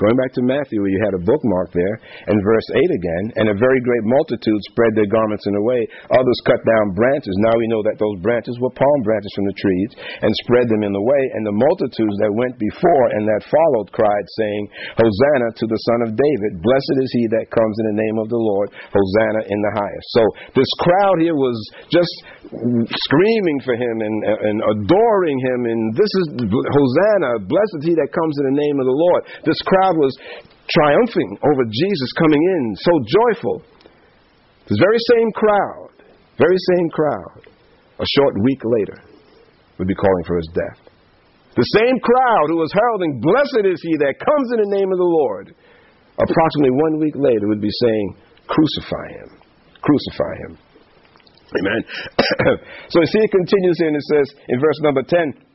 Going 0.00 0.16
back 0.16 0.32
to 0.40 0.44
Matthew, 0.48 0.80
where 0.80 0.88
you 0.88 1.02
had 1.04 1.12
a 1.12 1.20
bookmark 1.20 1.76
there, 1.76 1.96
and 2.24 2.40
verse 2.40 2.64
8 2.72 2.80
again, 2.88 3.24
and 3.36 3.46
a 3.52 3.60
very 3.60 3.84
great 3.84 4.00
multitude 4.08 4.60
spread 4.72 4.96
their 4.96 5.12
garments 5.12 5.44
in 5.44 5.52
the 5.52 5.60
way. 5.60 5.84
Others 6.16 6.40
cut 6.48 6.64
down 6.64 6.96
branches. 6.96 7.36
Now 7.44 7.60
we 7.60 7.68
know 7.68 7.84
that 7.84 8.00
those 8.00 8.16
branches 8.24 8.56
were 8.64 8.72
palm 8.72 9.00
branches 9.04 9.28
from 9.36 9.44
the 9.44 9.60
trees, 9.60 9.90
and 10.24 10.32
spread 10.48 10.72
them 10.72 10.88
in 10.88 10.96
the 10.96 11.04
way. 11.04 11.22
And 11.36 11.44
the 11.44 11.52
multitudes 11.52 12.16
that 12.24 12.32
went 12.32 12.56
before 12.56 13.04
and 13.12 13.28
that 13.28 13.44
followed 13.44 13.92
cried, 13.92 14.26
saying, 14.40 14.62
Hosanna 14.96 15.52
to 15.52 15.66
the 15.68 15.80
Son 15.84 16.00
of 16.08 16.16
David. 16.16 16.64
Blessed 16.64 16.96
is 17.04 17.10
he 17.12 17.24
that 17.36 17.52
comes 17.52 17.76
in 17.84 17.86
the 17.92 18.00
name 18.00 18.16
of 18.24 18.32
the 18.32 18.40
Lord. 18.40 18.72
Hosanna 18.72 19.52
in 19.52 19.60
the 19.60 19.72
highest. 19.76 20.08
So 20.16 20.22
this 20.56 20.70
crowd 20.80 21.20
here 21.20 21.36
was 21.36 21.60
just 21.92 22.14
screaming 22.48 23.58
for 23.68 23.76
him 23.76 23.96
and, 24.00 24.16
and 24.24 24.58
adoring 24.64 25.38
him, 25.44 25.60
and 25.68 25.80
this 25.92 26.08
is 26.08 26.26
Hosanna. 26.48 27.44
Blessed 27.44 27.84
is 27.84 27.92
he 27.92 27.94
that 28.00 28.10
comes 28.16 28.34
in 28.40 28.48
the 28.48 28.56
name 28.56 28.80
of 28.80 28.86
the 28.88 28.96
Lord. 28.96 29.20
This 29.44 29.60
crowd 29.68 29.89
was 29.96 30.14
triumphing 30.70 31.30
over 31.42 31.64
Jesus 31.66 32.10
coming 32.18 32.42
in, 32.42 32.62
so 32.76 32.92
joyful. 33.06 33.56
This 34.68 34.78
very 34.78 35.00
same 35.16 35.30
crowd, 35.32 35.90
very 36.38 36.58
same 36.76 36.88
crowd, 36.90 37.42
a 37.98 38.06
short 38.16 38.34
week 38.44 38.62
later, 38.64 38.98
would 39.78 39.88
be 39.88 39.94
calling 39.94 40.24
for 40.26 40.36
his 40.36 40.50
death. 40.54 40.78
The 41.56 41.66
same 41.82 41.98
crowd 41.98 42.46
who 42.48 42.62
was 42.62 42.70
heralding, 42.72 43.20
Blessed 43.20 43.66
is 43.66 43.82
he 43.82 43.98
that 43.98 44.22
comes 44.22 44.46
in 44.54 44.62
the 44.62 44.76
name 44.78 44.92
of 44.92 44.98
the 44.98 45.10
Lord, 45.10 45.54
approximately 46.14 46.70
one 46.70 47.00
week 47.02 47.16
later 47.18 47.48
would 47.48 47.60
be 47.60 47.74
saying, 47.82 48.16
Crucify 48.46 49.06
him. 49.18 49.30
Crucify 49.82 50.34
him. 50.46 50.52
Amen. 51.50 51.80
so 52.90 53.00
you 53.02 53.10
see, 53.10 53.22
it 53.26 53.30
continues 53.34 53.78
here 53.78 53.88
and 53.88 53.96
it 53.96 54.06
says 54.06 54.30
in 54.48 54.60
verse 54.60 54.78
number 54.82 55.02
10 55.02 55.49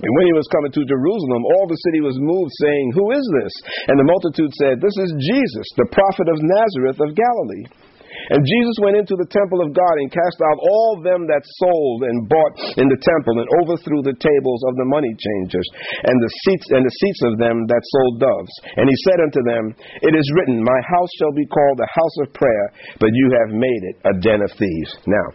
and 0.00 0.12
when 0.16 0.24
he 0.24 0.32
was 0.32 0.48
coming 0.48 0.72
to 0.72 0.88
Jerusalem, 0.88 1.44
all 1.44 1.68
the 1.68 1.82
city 1.84 2.00
was 2.00 2.16
moved, 2.16 2.52
saying, 2.64 2.86
Who 2.96 3.06
is 3.12 3.26
this? 3.44 3.54
And 3.92 4.00
the 4.00 4.08
multitude 4.08 4.52
said, 4.56 4.80
This 4.80 4.96
is 4.96 5.12
Jesus, 5.20 5.66
the 5.76 5.92
prophet 5.92 6.32
of 6.32 6.40
Nazareth 6.40 6.96
of 6.96 7.12
Galilee. 7.12 7.66
And 8.12 8.44
Jesus 8.44 8.76
went 8.84 9.00
into 9.00 9.16
the 9.16 9.28
temple 9.28 9.64
of 9.64 9.72
God 9.72 9.94
and 9.98 10.12
cast 10.12 10.38
out 10.40 10.58
all 10.60 11.00
them 11.00 11.24
that 11.28 11.42
sold 11.58 12.04
and 12.04 12.28
bought 12.28 12.54
in 12.76 12.86
the 12.88 13.00
temple, 13.00 13.40
and 13.40 13.48
overthrew 13.64 14.04
the 14.04 14.16
tables 14.16 14.62
of 14.68 14.76
the 14.76 14.88
money 14.88 15.12
changers, 15.12 15.66
and 16.04 16.16
the 16.20 16.32
seats 16.44 16.68
and 16.72 16.84
the 16.84 16.96
seats 17.02 17.22
of 17.28 17.34
them 17.40 17.64
that 17.68 17.82
sold 17.82 18.20
doves. 18.20 18.52
And 18.76 18.86
he 18.88 18.96
said 19.08 19.18
unto 19.20 19.40
them, 19.44 19.64
It 20.04 20.14
is 20.16 20.28
written, 20.36 20.60
My 20.60 20.80
house 20.88 21.12
shall 21.18 21.34
be 21.36 21.48
called 21.48 21.80
a 21.80 21.92
house 21.92 22.16
of 22.24 22.36
prayer, 22.36 22.66
but 23.00 23.12
you 23.12 23.26
have 23.42 23.50
made 23.56 23.82
it 23.92 23.96
a 24.04 24.14
den 24.20 24.40
of 24.44 24.52
thieves. 24.56 24.92
Now, 25.08 25.26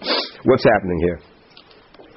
what's 0.45 0.65
happening 0.65 1.01
here? 1.01 1.37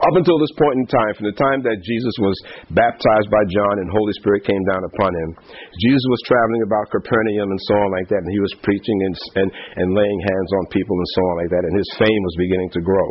Up 0.01 0.17
until 0.17 0.41
this 0.41 0.57
point 0.57 0.81
in 0.81 0.89
time, 0.89 1.13
from 1.13 1.29
the 1.29 1.37
time 1.37 1.61
that 1.61 1.85
Jesus 1.85 2.17
was 2.25 2.33
baptized 2.73 3.29
by 3.29 3.45
John 3.53 3.85
and 3.85 3.93
Holy 3.93 4.17
Spirit 4.17 4.49
came 4.49 4.65
down 4.65 4.81
upon 4.81 5.13
him, 5.13 5.31
Jesus 5.77 6.07
was 6.09 6.25
traveling 6.25 6.65
about 6.65 6.89
Capernaum 6.89 7.53
and 7.53 7.63
so 7.69 7.75
on 7.85 7.93
like 7.93 8.09
that, 8.09 8.25
and 8.25 8.33
he 8.33 8.41
was 8.41 8.57
preaching 8.65 8.99
and, 9.05 9.15
and, 9.45 9.49
and 9.53 9.89
laying 9.93 10.21
hands 10.25 10.51
on 10.57 10.73
people 10.73 10.97
and 10.97 11.11
so 11.13 11.23
on 11.29 11.35
like 11.45 11.53
that, 11.53 11.65
and 11.69 11.75
his 11.77 11.91
fame 12.01 12.23
was 12.25 12.37
beginning 12.41 12.71
to 12.73 12.81
grow. 12.81 13.09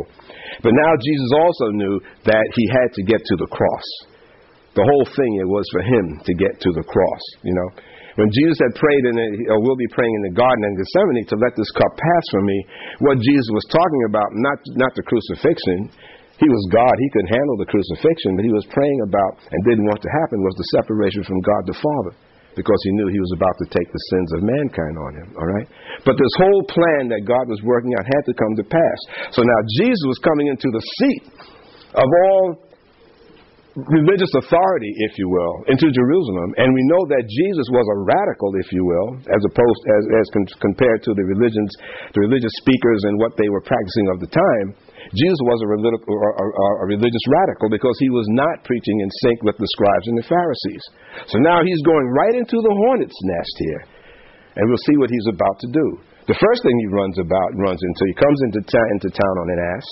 But 0.66 0.74
now 0.74 0.90
Jesus 0.98 1.30
also 1.46 1.66
knew 1.78 1.94
that 2.26 2.46
he 2.58 2.64
had 2.74 2.90
to 2.98 3.02
get 3.06 3.22
to 3.22 3.36
the 3.38 3.50
cross. 3.54 3.86
The 4.74 4.82
whole 4.82 5.06
thing 5.14 5.30
it 5.38 5.46
was 5.46 5.66
for 5.70 5.82
him 5.86 6.18
to 6.26 6.32
get 6.34 6.58
to 6.58 6.70
the 6.74 6.86
cross, 6.90 7.24
you 7.46 7.54
know. 7.54 7.70
When 8.18 8.30
Jesus 8.34 8.58
had 8.58 8.74
prayed, 8.74 9.04
in 9.06 9.14
the, 9.14 9.26
or 9.54 9.62
will 9.62 9.78
be 9.78 9.86
praying 9.94 10.10
in 10.10 10.24
the 10.26 10.34
Garden 10.34 10.66
of 10.66 10.74
Gethsemane 10.74 11.26
to 11.30 11.38
let 11.38 11.54
this 11.54 11.70
cup 11.78 11.94
pass 11.94 12.24
from 12.34 12.44
me, 12.50 12.58
what 13.06 13.22
Jesus 13.22 13.48
was 13.54 13.66
talking 13.70 14.02
about, 14.10 14.28
not, 14.34 14.58
not 14.74 14.92
the 14.98 15.06
crucifixion, 15.06 15.94
he 16.40 16.48
was 16.48 16.64
God. 16.72 16.94
He 16.96 17.10
could 17.12 17.28
handle 17.28 17.56
the 17.60 17.68
crucifixion, 17.68 18.34
but 18.34 18.48
he 18.48 18.54
was 18.56 18.64
praying 18.72 19.00
about 19.04 19.44
and 19.44 19.60
didn't 19.68 19.84
want 19.84 20.00
to 20.00 20.12
happen 20.24 20.40
was 20.40 20.56
the 20.56 20.68
separation 20.80 21.20
from 21.22 21.44
God 21.44 21.62
the 21.68 21.76
Father 21.76 22.16
because 22.56 22.80
he 22.82 22.96
knew 22.96 23.06
he 23.12 23.22
was 23.22 23.34
about 23.36 23.56
to 23.62 23.66
take 23.70 23.88
the 23.92 24.04
sins 24.10 24.30
of 24.34 24.40
mankind 24.42 24.96
on 24.98 25.12
him. 25.20 25.28
All 25.38 25.46
right? 25.46 25.68
But 26.02 26.18
this 26.18 26.34
whole 26.40 26.64
plan 26.66 27.12
that 27.12 27.28
God 27.28 27.46
was 27.46 27.62
working 27.62 27.94
out 27.94 28.08
had 28.08 28.24
to 28.26 28.34
come 28.34 28.54
to 28.58 28.66
pass. 28.66 28.98
So 29.36 29.44
now 29.44 29.60
Jesus 29.78 30.02
was 30.08 30.18
coming 30.24 30.48
into 30.48 30.68
the 30.72 30.82
seat 30.82 31.22
of 31.94 32.08
all 32.08 32.70
religious 33.76 34.32
authority, 34.34 34.92
if 35.06 35.14
you 35.14 35.30
will, 35.30 35.54
into 35.70 35.86
Jerusalem, 35.94 36.50
and 36.58 36.74
we 36.74 36.82
know 36.90 37.02
that 37.14 37.22
Jesus 37.22 37.66
was 37.70 37.86
a 37.86 37.98
radical, 38.02 38.50
if 38.58 38.68
you 38.74 38.82
will, 38.82 39.08
as 39.30 39.42
opposed 39.46 39.82
as, 39.86 40.02
as 40.18 40.26
compared 40.58 41.06
to 41.06 41.14
the 41.14 41.22
religions, 41.22 41.70
the 42.12 42.26
religious 42.26 42.52
speakers 42.60 43.00
and 43.06 43.14
what 43.22 43.38
they 43.38 43.46
were 43.48 43.62
practicing 43.62 44.10
of 44.10 44.18
the 44.18 44.30
time. 44.30 44.68
Jesus 45.10 45.40
was 45.42 45.58
a, 45.62 45.68
a, 45.70 46.86
religious 46.86 47.26
radical 47.26 47.66
because 47.66 47.98
he 47.98 48.10
was 48.14 48.26
not 48.30 48.62
preaching 48.62 49.02
in 49.02 49.10
sync 49.26 49.42
with 49.42 49.58
the 49.58 49.70
scribes 49.74 50.06
and 50.06 50.18
the 50.18 50.30
Pharisees. 50.30 50.84
So 51.26 51.42
now 51.42 51.66
he's 51.66 51.82
going 51.82 52.06
right 52.14 52.38
into 52.38 52.58
the 52.62 52.74
hornet's 52.86 53.18
nest 53.26 53.54
here, 53.58 53.82
and 54.54 54.64
we'll 54.70 54.86
see 54.86 54.98
what 55.02 55.10
he's 55.10 55.30
about 55.34 55.58
to 55.66 55.68
do. 55.74 55.86
The 56.30 56.38
first 56.38 56.62
thing 56.62 56.76
he 56.78 56.94
runs 56.94 57.18
about 57.18 57.50
runs 57.58 57.82
into 57.82 58.02
he 58.06 58.22
comes 58.22 58.38
into, 58.46 58.60
ta- 58.70 58.90
into 58.94 59.10
town 59.10 59.36
on 59.42 59.48
an 59.50 59.60
ass 59.74 59.86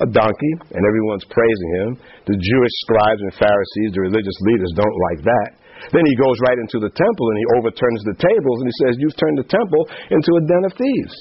a 0.00 0.08
donkey, 0.08 0.54
and 0.74 0.82
everyone's 0.82 1.26
praising 1.28 1.70
him. 1.78 1.90
The 2.26 2.38
Jewish 2.38 2.74
scribes 2.88 3.22
and 3.22 3.34
Pharisees, 3.38 3.90
the 3.94 4.02
religious 4.08 4.38
leaders, 4.48 4.72
don't 4.74 4.98
like 5.12 5.20
that. 5.22 5.50
Then 5.90 6.06
he 6.06 6.14
goes 6.22 6.38
right 6.46 6.58
into 6.58 6.78
the 6.78 6.94
temple 6.94 7.26
and 7.34 7.38
he 7.38 7.46
overturns 7.58 8.02
the 8.06 8.18
tables 8.18 8.58
and 8.62 8.68
he 8.70 8.76
says, 8.86 8.92
You've 9.02 9.18
turned 9.18 9.38
the 9.38 9.50
temple 9.50 9.82
into 10.14 10.30
a 10.38 10.42
den 10.46 10.62
of 10.62 10.74
thieves. 10.78 11.16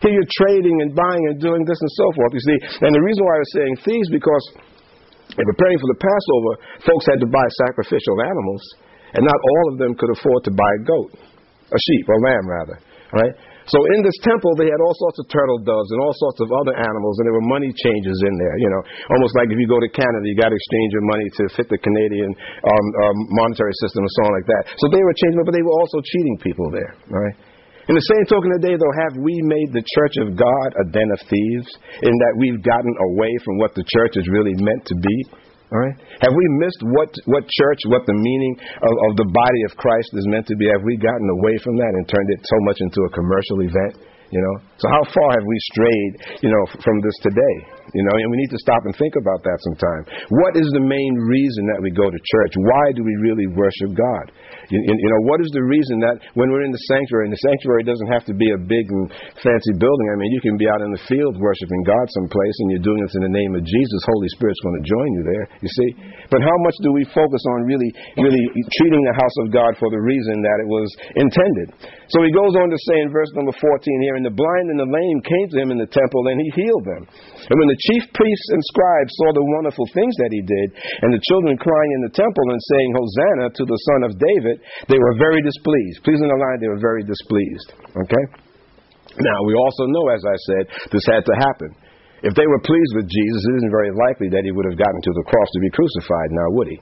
Here 0.00 0.12
you're 0.16 0.32
trading 0.40 0.80
and 0.80 0.96
buying 0.96 1.24
and 1.28 1.36
doing 1.40 1.62
this 1.68 1.76
and 1.76 1.92
so 1.92 2.06
forth. 2.16 2.32
You 2.32 2.44
see, 2.44 2.58
and 2.84 2.92
the 2.92 3.04
reason 3.04 3.20
why 3.24 3.36
I 3.36 3.42
was 3.44 3.52
saying 3.52 3.72
thieves 3.84 4.08
because 4.08 4.44
in 5.36 5.44
preparing 5.46 5.78
for 5.78 5.90
the 5.94 6.00
Passover, 6.00 6.52
folks 6.82 7.04
had 7.06 7.20
to 7.22 7.28
buy 7.30 7.46
sacrificial 7.68 8.16
animals, 8.24 8.62
and 9.14 9.22
not 9.22 9.38
all 9.38 9.64
of 9.70 9.76
them 9.78 9.94
could 9.94 10.10
afford 10.10 10.42
to 10.48 10.52
buy 10.54 10.70
a 10.80 10.82
goat, 10.82 11.10
a 11.70 11.78
sheep, 11.78 12.04
a 12.08 12.18
lamb 12.26 12.46
rather. 12.48 12.76
Right? 13.10 13.34
So 13.70 13.78
in 13.94 14.02
this 14.02 14.18
temple, 14.26 14.58
they 14.58 14.66
had 14.66 14.80
all 14.82 14.96
sorts 14.98 15.22
of 15.22 15.30
turtle 15.30 15.62
doves 15.62 15.90
and 15.94 15.98
all 16.02 16.14
sorts 16.26 16.42
of 16.42 16.48
other 16.50 16.74
animals, 16.74 17.14
and 17.20 17.24
there 17.30 17.36
were 17.36 17.46
money 17.46 17.70
changes 17.70 18.18
in 18.26 18.34
there. 18.38 18.56
You 18.58 18.70
know, 18.70 18.82
almost 19.14 19.38
like 19.38 19.46
if 19.52 19.58
you 19.58 19.68
go 19.70 19.78
to 19.78 19.90
Canada, 19.94 20.26
you 20.26 20.34
got 20.34 20.50
to 20.50 20.58
exchange 20.58 20.90
your 20.90 21.06
money 21.06 21.26
to 21.38 21.42
fit 21.54 21.68
the 21.70 21.78
Canadian 21.78 22.30
um, 22.34 22.86
um, 23.06 23.16
monetary 23.38 23.74
system 23.86 24.02
and 24.02 24.14
so 24.18 24.22
on 24.26 24.32
like 24.34 24.48
that. 24.50 24.62
So 24.74 24.90
they 24.90 25.02
were 25.02 25.14
changing, 25.14 25.38
but 25.46 25.54
they 25.54 25.62
were 25.62 25.76
also 25.78 26.02
cheating 26.02 26.36
people 26.42 26.66
there. 26.74 26.92
Right? 27.06 27.36
In 27.90 27.98
the 27.98 28.14
same 28.14 28.22
token 28.30 28.54
today, 28.54 28.78
though, 28.78 28.96
have 29.02 29.18
we 29.18 29.34
made 29.50 29.74
the 29.74 29.82
church 29.82 30.14
of 30.22 30.38
God 30.38 30.68
a 30.78 30.86
den 30.94 31.10
of 31.10 31.18
thieves 31.26 31.66
in 32.06 32.14
that 32.22 32.38
we've 32.38 32.62
gotten 32.62 32.94
away 33.10 33.34
from 33.42 33.58
what 33.58 33.74
the 33.74 33.82
church 33.82 34.14
is 34.14 34.30
really 34.30 34.54
meant 34.62 34.86
to 34.86 34.94
be? 34.94 35.16
All 35.74 35.82
right? 35.82 35.98
Have 36.22 36.30
we 36.30 36.46
missed 36.62 36.78
what, 36.94 37.10
what 37.26 37.42
church, 37.50 37.82
what 37.90 38.06
the 38.06 38.14
meaning 38.14 38.54
of, 38.62 38.94
of 39.10 39.12
the 39.18 39.26
body 39.34 39.62
of 39.66 39.74
Christ 39.74 40.06
is 40.14 40.22
meant 40.30 40.46
to 40.46 40.54
be? 40.54 40.70
Have 40.70 40.86
we 40.86 41.02
gotten 41.02 41.26
away 41.42 41.58
from 41.66 41.74
that 41.82 41.90
and 41.90 42.06
turned 42.06 42.30
it 42.30 42.38
so 42.46 42.58
much 42.70 42.78
into 42.78 43.00
a 43.02 43.10
commercial 43.10 43.58
event? 43.66 44.06
You 44.30 44.38
know? 44.38 44.54
So 44.78 44.86
how 44.86 45.02
far 45.10 45.30
have 45.34 45.46
we 45.50 45.58
strayed, 45.74 46.46
you 46.46 46.50
know, 46.54 46.64
from 46.78 47.02
this 47.02 47.18
today? 47.26 47.56
You 47.94 48.04
know, 48.06 48.14
and 48.14 48.30
we 48.30 48.38
need 48.38 48.52
to 48.54 48.62
stop 48.62 48.82
and 48.86 48.94
think 48.94 49.14
about 49.18 49.42
that 49.42 49.58
sometime. 49.70 50.02
What 50.30 50.54
is 50.56 50.68
the 50.70 50.84
main 50.84 51.12
reason 51.18 51.66
that 51.74 51.82
we 51.82 51.90
go 51.90 52.06
to 52.06 52.18
church? 52.18 52.52
Why 52.58 52.84
do 52.94 53.02
we 53.02 53.14
really 53.22 53.48
worship 53.50 53.94
God? 53.98 54.30
You, 54.70 54.78
you, 54.78 55.10
know, 55.10 55.22
what 55.26 55.42
is 55.42 55.50
the 55.50 55.66
reason 55.66 55.98
that 56.06 56.22
when 56.38 56.54
we're 56.54 56.62
in 56.62 56.70
the 56.70 56.84
sanctuary, 56.86 57.26
and 57.26 57.34
the 57.34 57.42
sanctuary 57.42 57.82
doesn't 57.82 58.06
have 58.06 58.22
to 58.30 58.34
be 58.34 58.54
a 58.54 58.60
big 58.60 58.86
and 58.86 59.10
fancy 59.42 59.74
building. 59.82 60.06
I 60.14 60.16
mean, 60.22 60.30
you 60.30 60.38
can 60.38 60.54
be 60.54 60.70
out 60.70 60.78
in 60.78 60.94
the 60.94 61.02
field 61.10 61.34
worshiping 61.42 61.82
God 61.82 62.06
someplace, 62.14 62.54
and 62.62 62.70
you're 62.70 62.86
doing 62.86 63.02
this 63.02 63.18
in 63.18 63.26
the 63.26 63.34
name 63.34 63.58
of 63.58 63.66
Jesus. 63.66 64.00
Holy 64.06 64.30
Spirit's 64.38 64.62
going 64.62 64.78
to 64.78 64.86
join 64.86 65.10
you 65.18 65.22
there. 65.26 65.44
You 65.58 65.70
see, 65.74 65.90
but 66.30 66.38
how 66.38 66.58
much 66.62 66.76
do 66.86 66.94
we 66.94 67.02
focus 67.10 67.42
on 67.58 67.66
really, 67.66 67.90
really 68.14 68.46
treating 68.78 69.02
the 69.02 69.16
house 69.18 69.36
of 69.42 69.50
God 69.50 69.74
for 69.82 69.90
the 69.90 69.98
reason 69.98 70.38
that 70.46 70.58
it 70.62 70.68
was 70.70 70.88
intended? 71.18 71.74
So 72.14 72.22
he 72.22 72.30
goes 72.30 72.54
on 72.54 72.70
to 72.70 72.78
say 72.90 73.02
in 73.02 73.10
verse 73.10 73.30
number 73.34 73.54
14 73.54 74.06
here, 74.06 74.14
and 74.14 74.26
the 74.26 74.34
blind 74.34 74.66
and 74.70 74.78
the 74.78 74.86
lame 74.86 75.18
came 75.26 75.46
to 75.50 75.58
him 75.58 75.70
in 75.74 75.78
the 75.82 75.90
temple, 75.90 76.30
and 76.30 76.38
he 76.38 76.48
healed 76.54 76.86
them. 76.86 77.02
And 77.50 77.56
when 77.58 77.70
the 77.70 77.79
chief 77.88 78.04
priests 78.12 78.48
and 78.52 78.62
scribes 78.68 79.12
saw 79.16 79.30
the 79.32 79.48
wonderful 79.56 79.86
things 79.96 80.12
that 80.20 80.32
he 80.32 80.42
did, 80.44 80.68
and 81.00 81.10
the 81.12 81.24
children 81.28 81.56
crying 81.56 81.92
in 81.96 82.02
the 82.04 82.16
temple 82.16 82.46
and 82.52 82.60
saying, 82.76 82.90
Hosanna 82.92 83.46
to 83.56 83.64
the 83.64 83.80
Son 83.88 84.00
of 84.04 84.12
David, 84.20 84.56
they 84.88 85.00
were 85.00 85.16
very 85.16 85.40
displeased. 85.40 86.04
Please 86.04 86.20
underline, 86.20 86.60
they 86.60 86.72
were 86.72 86.82
very 86.82 87.02
displeased. 87.02 87.72
Okay? 87.96 88.24
Now, 89.18 89.38
we 89.48 89.58
also 89.58 89.84
know, 89.90 90.04
as 90.12 90.22
I 90.22 90.36
said, 90.46 90.64
this 90.94 91.04
had 91.08 91.24
to 91.26 91.34
happen. 91.40 91.70
If 92.22 92.36
they 92.36 92.46
were 92.46 92.60
pleased 92.60 92.92
with 93.00 93.08
Jesus, 93.08 93.40
it 93.48 93.54
isn't 93.64 93.74
very 93.74 93.92
likely 93.96 94.28
that 94.28 94.44
he 94.44 94.52
would 94.52 94.68
have 94.68 94.76
gotten 94.76 95.00
to 95.00 95.12
the 95.16 95.24
cross 95.24 95.48
to 95.56 95.60
be 95.60 95.72
crucified, 95.72 96.30
now 96.30 96.48
would 96.52 96.68
he? 96.68 96.78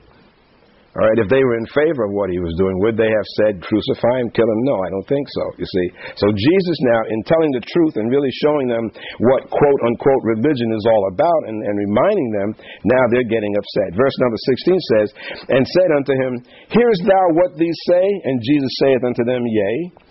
All 0.97 1.05
right, 1.05 1.21
if 1.21 1.29
they 1.29 1.45
were 1.45 1.61
in 1.61 1.69
favor 1.69 2.01
of 2.01 2.17
what 2.17 2.33
he 2.33 2.41
was 2.41 2.49
doing, 2.57 2.73
would 2.81 2.97
they 2.97 3.13
have 3.13 3.29
said, 3.37 3.61
crucify 3.61 4.25
him, 4.25 4.33
kill 4.33 4.49
him? 4.49 4.61
No, 4.65 4.73
I 4.81 4.89
don't 4.89 5.05
think 5.05 5.21
so, 5.29 5.45
you 5.61 5.67
see. 5.69 5.87
So 6.17 6.25
Jesus 6.33 6.77
now, 6.89 7.01
in 7.13 7.21
telling 7.29 7.53
the 7.53 7.61
truth 7.61 7.93
and 8.01 8.09
really 8.09 8.33
showing 8.41 8.65
them 8.73 8.89
what 9.21 9.53
quote 9.53 9.81
unquote 9.85 10.23
religion 10.25 10.73
is 10.73 10.89
all 10.89 11.05
about 11.13 11.41
and, 11.45 11.61
and 11.61 11.75
reminding 11.77 12.29
them, 12.33 12.49
now 12.89 13.03
they're 13.13 13.29
getting 13.29 13.53
upset. 13.53 14.01
Verse 14.01 14.17
number 14.17 14.39
16 14.49 14.89
says, 14.97 15.07
And 15.53 15.61
said 15.77 15.93
unto 15.93 16.13
him, 16.17 16.31
Hearest 16.73 17.05
thou 17.05 17.25
what 17.37 17.53
these 17.53 17.79
say? 17.85 18.05
And 18.25 18.41
Jesus 18.41 18.73
saith 18.81 19.05
unto 19.05 19.21
them, 19.29 19.45
Yea. 19.45 20.09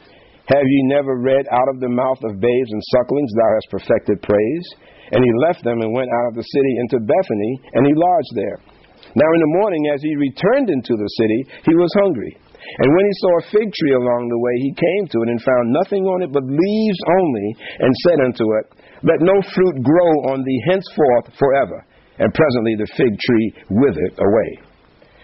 Have 0.55 0.65
ye 0.65 0.81
never 0.95 1.19
read 1.19 1.45
out 1.53 1.69
of 1.75 1.83
the 1.83 1.91
mouth 1.93 2.23
of 2.23 2.41
babes 2.41 2.71
and 2.73 2.83
sucklings, 2.95 3.35
thou 3.35 3.51
hast 3.51 3.69
perfected 3.83 4.23
praise? 4.23 4.67
And 5.11 5.21
he 5.21 5.43
left 5.45 5.61
them 5.67 5.83
and 5.83 5.93
went 5.93 6.09
out 6.09 6.29
of 6.31 6.35
the 6.39 6.47
city 6.47 6.73
into 6.87 7.03
Bethany, 7.03 7.53
and 7.75 7.83
he 7.85 7.93
lodged 7.93 8.35
there. 8.39 8.78
Now 9.15 9.31
in 9.31 9.41
the 9.41 9.57
morning, 9.61 9.83
as 9.93 10.01
he 10.03 10.15
returned 10.17 10.69
into 10.69 10.95
the 10.97 11.13
city, 11.21 11.41
he 11.65 11.75
was 11.77 11.93
hungry. 12.05 12.33
And 12.59 12.91
when 12.93 13.07
he 13.07 13.21
saw 13.23 13.33
a 13.39 13.49
fig 13.49 13.69
tree 13.73 13.97
along 13.97 14.29
the 14.29 14.43
way, 14.43 14.55
he 14.61 14.73
came 14.77 15.05
to 15.09 15.19
it 15.25 15.31
and 15.33 15.41
found 15.41 15.73
nothing 15.73 16.05
on 16.05 16.21
it 16.27 16.33
but 16.35 16.45
leaves 16.45 17.01
only, 17.23 17.49
and 17.81 18.03
said 18.05 18.19
unto 18.21 18.45
it, 18.61 18.67
Let 19.07 19.25
no 19.25 19.41
fruit 19.41 19.77
grow 19.81 20.13
on 20.35 20.45
thee 20.45 20.63
henceforth 20.69 21.33
forever. 21.39 21.87
And 22.19 22.35
presently 22.35 22.75
the 22.77 22.93
fig 22.99 23.15
tree 23.15 23.49
withered 23.71 24.17
away. 24.19 24.51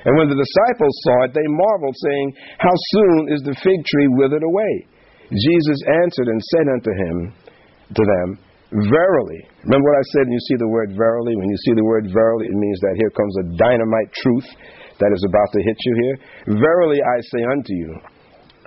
And 0.07 0.17
when 0.17 0.29
the 0.31 0.41
disciples 0.41 0.95
saw 1.05 1.25
it, 1.27 1.35
they 1.35 1.49
marveled, 1.49 1.97
saying, 1.97 2.29
How 2.63 2.77
soon 2.95 3.35
is 3.35 3.43
the 3.43 3.57
fig 3.61 3.81
tree 3.85 4.09
withered 4.17 4.45
away? 4.45 4.75
Jesus 5.33 5.81
answered 6.05 6.29
and 6.29 6.41
said 6.41 6.67
unto 6.71 6.93
him, 6.93 7.17
to 7.93 8.03
them, 8.03 8.39
Verily. 8.73 9.41
Remember 9.65 9.87
what 9.93 10.01
I 10.01 10.07
said 10.17 10.25
when 10.27 10.37
you 10.37 10.47
see 10.49 10.59
the 10.59 10.73
word 10.73 10.97
verily? 10.97 11.37
When 11.37 11.49
you 11.49 11.61
see 11.69 11.75
the 11.77 11.85
word 11.85 12.09
verily, 12.13 12.47
it 12.47 12.57
means 12.57 12.81
that 12.81 12.97
here 12.97 13.13
comes 13.13 13.35
a 13.37 13.45
dynamite 13.61 14.11
truth 14.13 14.49
that 14.99 15.13
is 15.13 15.23
about 15.27 15.51
to 15.53 15.61
hit 15.63 15.79
you 15.85 15.95
here. 16.01 16.17
Verily 16.59 16.99
I 16.99 17.17
say 17.31 17.43
unto 17.45 17.73
you, 17.75 17.91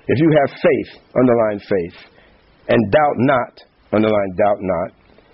if 0.08 0.18
you 0.22 0.30
have 0.40 0.60
faith, 0.64 0.92
underline 1.18 1.60
faith, 1.60 1.98
and 2.70 2.80
doubt 2.92 3.18
not, 3.26 3.54
underline 3.92 4.32
doubt 4.38 4.62
not, 4.62 4.90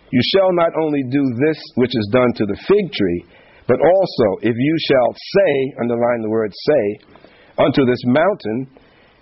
you 0.10 0.22
shall 0.34 0.53
not 0.53 0.72
only 0.82 1.01
do 1.10 1.22
this 1.41 1.60
which 1.75 1.93
is 1.93 2.10
done 2.13 2.34
to 2.38 2.46
the 2.46 2.58
fig 2.65 2.86
tree, 2.93 3.25
but 3.67 3.77
also 3.82 4.27
if 4.41 4.55
you 4.58 4.75
shall 4.89 5.12
say, 5.13 5.53
underline 5.82 6.22
the 6.22 6.29
word 6.29 6.51
say, 6.53 6.86
unto 7.58 7.86
this 7.86 8.01
mountain, 8.05 8.70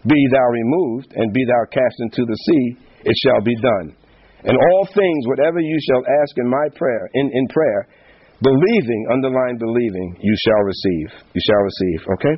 be 0.07 0.19
thou 0.31 0.47
removed, 0.51 1.13
and 1.15 1.33
be 1.33 1.45
thou 1.45 1.63
cast 1.71 1.95
into 1.99 2.25
the 2.25 2.35
sea, 2.35 2.65
it 3.03 3.15
shall 3.23 3.41
be 3.41 3.55
done. 3.55 3.95
And 4.43 4.57
all 4.57 4.83
things, 4.93 5.21
whatever 5.27 5.59
you 5.59 5.77
shall 5.85 6.03
ask 6.21 6.33
in 6.37 6.49
my 6.49 6.67
prayer, 6.75 7.09
in, 7.13 7.29
in 7.33 7.47
prayer, 7.47 7.87
believing, 8.41 9.01
underline 9.13 9.57
believing, 9.61 10.17
you 10.17 10.35
shall 10.45 10.63
receive. 10.65 11.07
You 11.33 11.41
shall 11.45 11.61
receive. 11.61 11.99
Okay? 12.17 12.35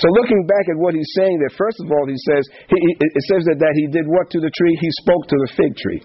So 0.00 0.08
looking 0.16 0.46
back 0.48 0.64
at 0.72 0.80
what 0.80 0.94
he's 0.96 1.12
saying 1.16 1.36
there, 1.38 1.52
first 1.56 1.76
of 1.84 1.92
all, 1.92 2.08
he 2.08 2.16
says, 2.16 2.42
he, 2.68 2.76
it 3.00 3.24
says 3.28 3.44
that, 3.52 3.60
that 3.60 3.74
he 3.76 3.86
did 3.92 4.08
what 4.08 4.32
to 4.32 4.40
the 4.40 4.48
tree? 4.48 4.74
He 4.80 4.90
spoke 5.04 5.28
to 5.28 5.36
the 5.44 5.50
fig 5.52 5.72
tree. 5.76 6.00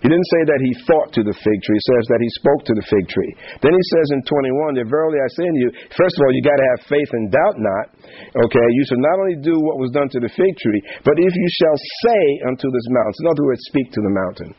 He 0.00 0.08
didn't 0.08 0.32
say 0.32 0.42
that 0.48 0.64
he 0.64 0.72
thought 0.88 1.12
to 1.12 1.22
the 1.22 1.36
fig 1.36 1.58
tree. 1.60 1.76
He 1.76 1.88
says 1.92 2.04
that 2.08 2.24
he 2.24 2.30
spoke 2.40 2.64
to 2.64 2.74
the 2.76 2.86
fig 2.88 3.04
tree. 3.04 3.32
Then 3.60 3.76
he 3.76 3.84
says 3.92 4.06
in 4.16 4.24
21 4.24 4.80
that 4.80 4.88
verily 4.88 5.20
I 5.20 5.28
say 5.36 5.44
unto 5.44 5.60
you, 5.60 5.70
first 5.92 6.16
of 6.16 6.24
all, 6.24 6.32
you 6.32 6.40
got 6.40 6.56
to 6.56 6.68
have 6.72 6.88
faith 6.88 7.10
and 7.12 7.28
doubt 7.28 7.56
not. 7.60 7.86
Okay, 8.32 8.66
you 8.80 8.82
should 8.88 9.04
not 9.04 9.20
only 9.20 9.36
do 9.44 9.60
what 9.60 9.76
was 9.76 9.92
done 9.92 10.08
to 10.08 10.20
the 10.24 10.32
fig 10.32 10.54
tree, 10.56 10.82
but 11.04 11.20
if 11.20 11.32
you 11.36 11.48
shall 11.60 11.78
say 12.08 12.24
unto 12.48 12.64
this 12.72 12.88
mountain, 12.96 13.20
in 13.20 13.28
other 13.28 13.44
words, 13.44 13.60
speak 13.68 13.92
to 13.92 14.00
the 14.00 14.14
mountain. 14.24 14.50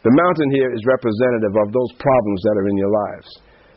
The 0.00 0.16
mountain 0.16 0.48
here 0.56 0.72
is 0.72 0.80
representative 0.88 1.52
of 1.60 1.76
those 1.76 1.92
problems 2.00 2.40
that 2.48 2.56
are 2.56 2.68
in 2.72 2.80
your 2.80 2.88
lives. 2.88 3.28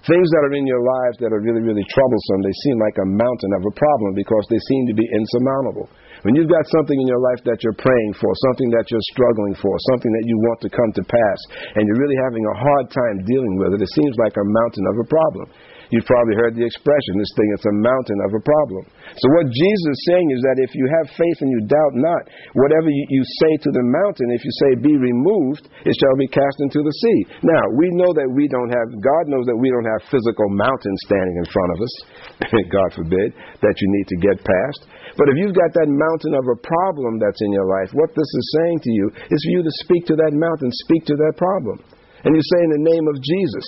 Things 0.07 0.27
that 0.35 0.43
are 0.47 0.55
in 0.55 0.67
your 0.67 0.83
lives 0.83 1.15
that 1.19 1.31
are 1.31 1.39
really, 1.39 1.63
really 1.63 1.83
troublesome, 1.87 2.39
they 2.43 2.55
seem 2.63 2.79
like 2.79 2.95
a 2.99 3.11
mountain 3.11 3.51
of 3.55 3.63
a 3.63 3.75
problem 3.75 4.11
because 4.15 4.43
they 4.47 4.59
seem 4.59 4.83
to 4.87 4.95
be 4.95 5.07
insurmountable. 5.07 5.87
When 6.23 6.39
you've 6.39 6.51
got 6.51 6.63
something 6.79 6.95
in 6.95 7.07
your 7.07 7.19
life 7.19 7.43
that 7.43 7.59
you're 7.67 7.75
praying 7.75 8.13
for, 8.15 8.31
something 8.47 8.71
that 8.71 8.87
you're 8.87 9.09
struggling 9.11 9.55
for, 9.59 9.75
something 9.91 10.07
that 10.07 10.23
you 10.23 10.35
want 10.47 10.59
to 10.63 10.71
come 10.71 10.91
to 10.95 11.03
pass, 11.03 11.39
and 11.75 11.83
you're 11.83 11.99
really 11.99 12.19
having 12.23 12.43
a 12.47 12.59
hard 12.63 12.87
time 12.95 13.27
dealing 13.27 13.59
with 13.59 13.75
it, 13.75 13.83
it 13.83 13.91
seems 13.91 14.15
like 14.23 14.39
a 14.39 14.47
mountain 14.63 14.85
of 14.87 14.95
a 15.03 15.07
problem. 15.11 15.47
You've 15.91 16.09
probably 16.09 16.33
heard 16.39 16.57
the 16.57 16.65
expression, 16.65 17.21
this 17.21 17.35
thing 17.37 17.49
is 17.53 17.69
a 17.69 17.75
mountain 17.85 18.19
of 18.25 18.31
a 18.33 18.41
problem. 18.41 18.81
So 19.13 19.27
what 19.37 19.45
Jesus 19.45 19.85
is 19.93 20.01
saying 20.09 20.27
is 20.33 20.41
that 20.41 20.57
if 20.57 20.73
you 20.73 20.89
have 20.89 21.13
faith 21.13 21.37
and 21.45 21.53
you 21.53 21.69
doubt 21.69 21.93
not, 21.93 22.23
whatever 22.57 22.89
you, 22.89 23.05
you 23.13 23.21
say 23.21 23.53
to 23.61 23.69
the 23.69 23.85
mountain, 24.01 24.33
if 24.33 24.41
you 24.41 24.53
say 24.63 24.69
be 24.81 24.97
removed, 24.97 25.69
it 25.85 25.93
shall 25.93 26.17
be 26.17 26.25
cast 26.31 26.57
into 26.65 26.81
the 26.81 26.95
sea. 26.97 27.19
Now, 27.45 27.63
we 27.77 27.93
know 27.93 28.09
that 28.09 28.25
we 28.31 28.49
don't 28.49 28.73
have, 28.73 28.89
God 29.05 29.29
knows 29.29 29.45
that 29.45 29.59
we 29.59 29.69
don't 29.69 29.85
have 29.85 30.09
physical 30.09 30.49
mountains 30.55 30.99
standing 31.05 31.37
in 31.37 31.47
front 31.51 31.71
of 31.75 31.79
us, 31.83 31.93
God 32.73 32.89
forbid, 32.97 33.29
that 33.61 33.75
you 33.77 33.87
need 33.93 34.07
to 34.07 34.17
get 34.17 34.37
past. 34.41 34.89
But 35.13 35.29
if 35.29 35.37
you've 35.37 35.57
got 35.57 35.73
that 35.77 35.89
mountain 35.89 36.33
of 36.33 36.45
a 36.49 36.57
problem 36.57 37.21
that's 37.21 37.41
in 37.45 37.53
your 37.53 37.69
life, 37.69 37.93
what 37.93 38.09
this 38.17 38.25
is 38.25 38.45
saying 38.57 38.79
to 38.81 38.91
you 38.91 39.05
is 39.29 39.39
for 39.45 39.53
you 39.53 39.61
to 39.61 39.73
speak 39.85 40.03
to 40.09 40.17
that 40.17 40.33
mountain, 40.33 40.69
speak 40.89 41.05
to 41.05 41.17
that 41.17 41.37
problem. 41.37 41.77
And 42.25 42.33
you 42.33 42.41
say, 42.41 42.59
in 42.65 42.73
the 42.73 42.87
name 42.89 43.05
of 43.05 43.21
Jesus, 43.21 43.65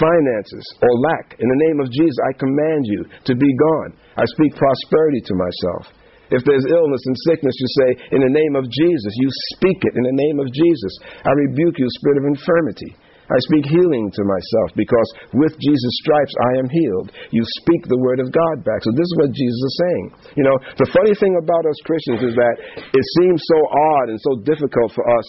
finances 0.00 0.64
or 0.80 0.92
lack. 1.12 1.36
In 1.36 1.48
the 1.48 1.62
name 1.68 1.78
of 1.84 1.92
Jesus, 1.92 2.16
I 2.24 2.32
command 2.40 2.82
you 2.88 3.00
to 3.28 3.34
be 3.36 3.50
gone. 3.60 3.92
I 4.16 4.24
speak 4.36 4.56
prosperity 4.56 5.20
to 5.28 5.34
myself. 5.36 5.84
If 6.32 6.40
there's 6.48 6.64
illness 6.64 7.04
and 7.04 7.16
sickness, 7.28 7.52
you 7.60 7.68
say, 7.76 7.90
In 8.16 8.24
the 8.24 8.32
name 8.32 8.56
of 8.56 8.64
Jesus, 8.64 9.12
you 9.20 9.28
speak 9.52 9.84
it 9.84 9.94
in 10.00 10.04
the 10.08 10.16
name 10.16 10.40
of 10.40 10.48
Jesus. 10.48 10.92
I 11.28 11.32
rebuke 11.36 11.76
you, 11.76 11.84
spirit 12.00 12.24
of 12.24 12.30
infirmity. 12.32 12.96
I 13.30 13.38
speak 13.48 13.70
healing 13.70 14.10
to 14.10 14.22
myself 14.26 14.74
because 14.74 15.08
with 15.38 15.54
Jesus' 15.54 15.98
stripes 16.02 16.34
I 16.34 16.52
am 16.58 16.68
healed. 16.68 17.08
You 17.30 17.42
speak 17.62 17.86
the 17.86 18.02
word 18.02 18.18
of 18.18 18.34
God 18.34 18.66
back. 18.66 18.82
So 18.82 18.90
this 18.90 19.06
is 19.06 19.16
what 19.22 19.30
Jesus 19.30 19.60
is 19.62 19.74
saying. 19.78 20.06
You 20.34 20.44
know, 20.44 20.56
the 20.76 20.90
funny 20.90 21.14
thing 21.14 21.38
about 21.38 21.62
us 21.62 21.78
Christians 21.86 22.20
is 22.26 22.34
that 22.34 22.54
it 22.82 23.06
seems 23.22 23.38
so 23.46 23.58
odd 23.94 24.06
and 24.10 24.18
so 24.20 24.32
difficult 24.42 24.90
for 24.92 25.06
us 25.06 25.28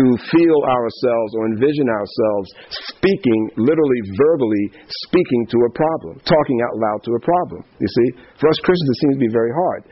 to 0.00 0.04
feel 0.32 0.58
ourselves 0.66 1.30
or 1.36 1.52
envision 1.52 1.86
ourselves 1.92 2.48
speaking, 2.96 3.40
literally 3.60 4.00
verbally 4.16 4.66
speaking 5.06 5.42
to 5.52 5.58
a 5.68 5.70
problem, 5.76 6.18
talking 6.24 6.58
out 6.64 6.74
loud 6.80 7.00
to 7.04 7.12
a 7.12 7.22
problem. 7.22 7.60
You 7.76 7.90
see, 7.92 8.08
for 8.40 8.48
us 8.48 8.58
Christians 8.64 8.88
it 8.88 8.98
seems 9.04 9.14
to 9.20 9.24
be 9.28 9.32
very 9.32 9.52
hard. 9.52 9.82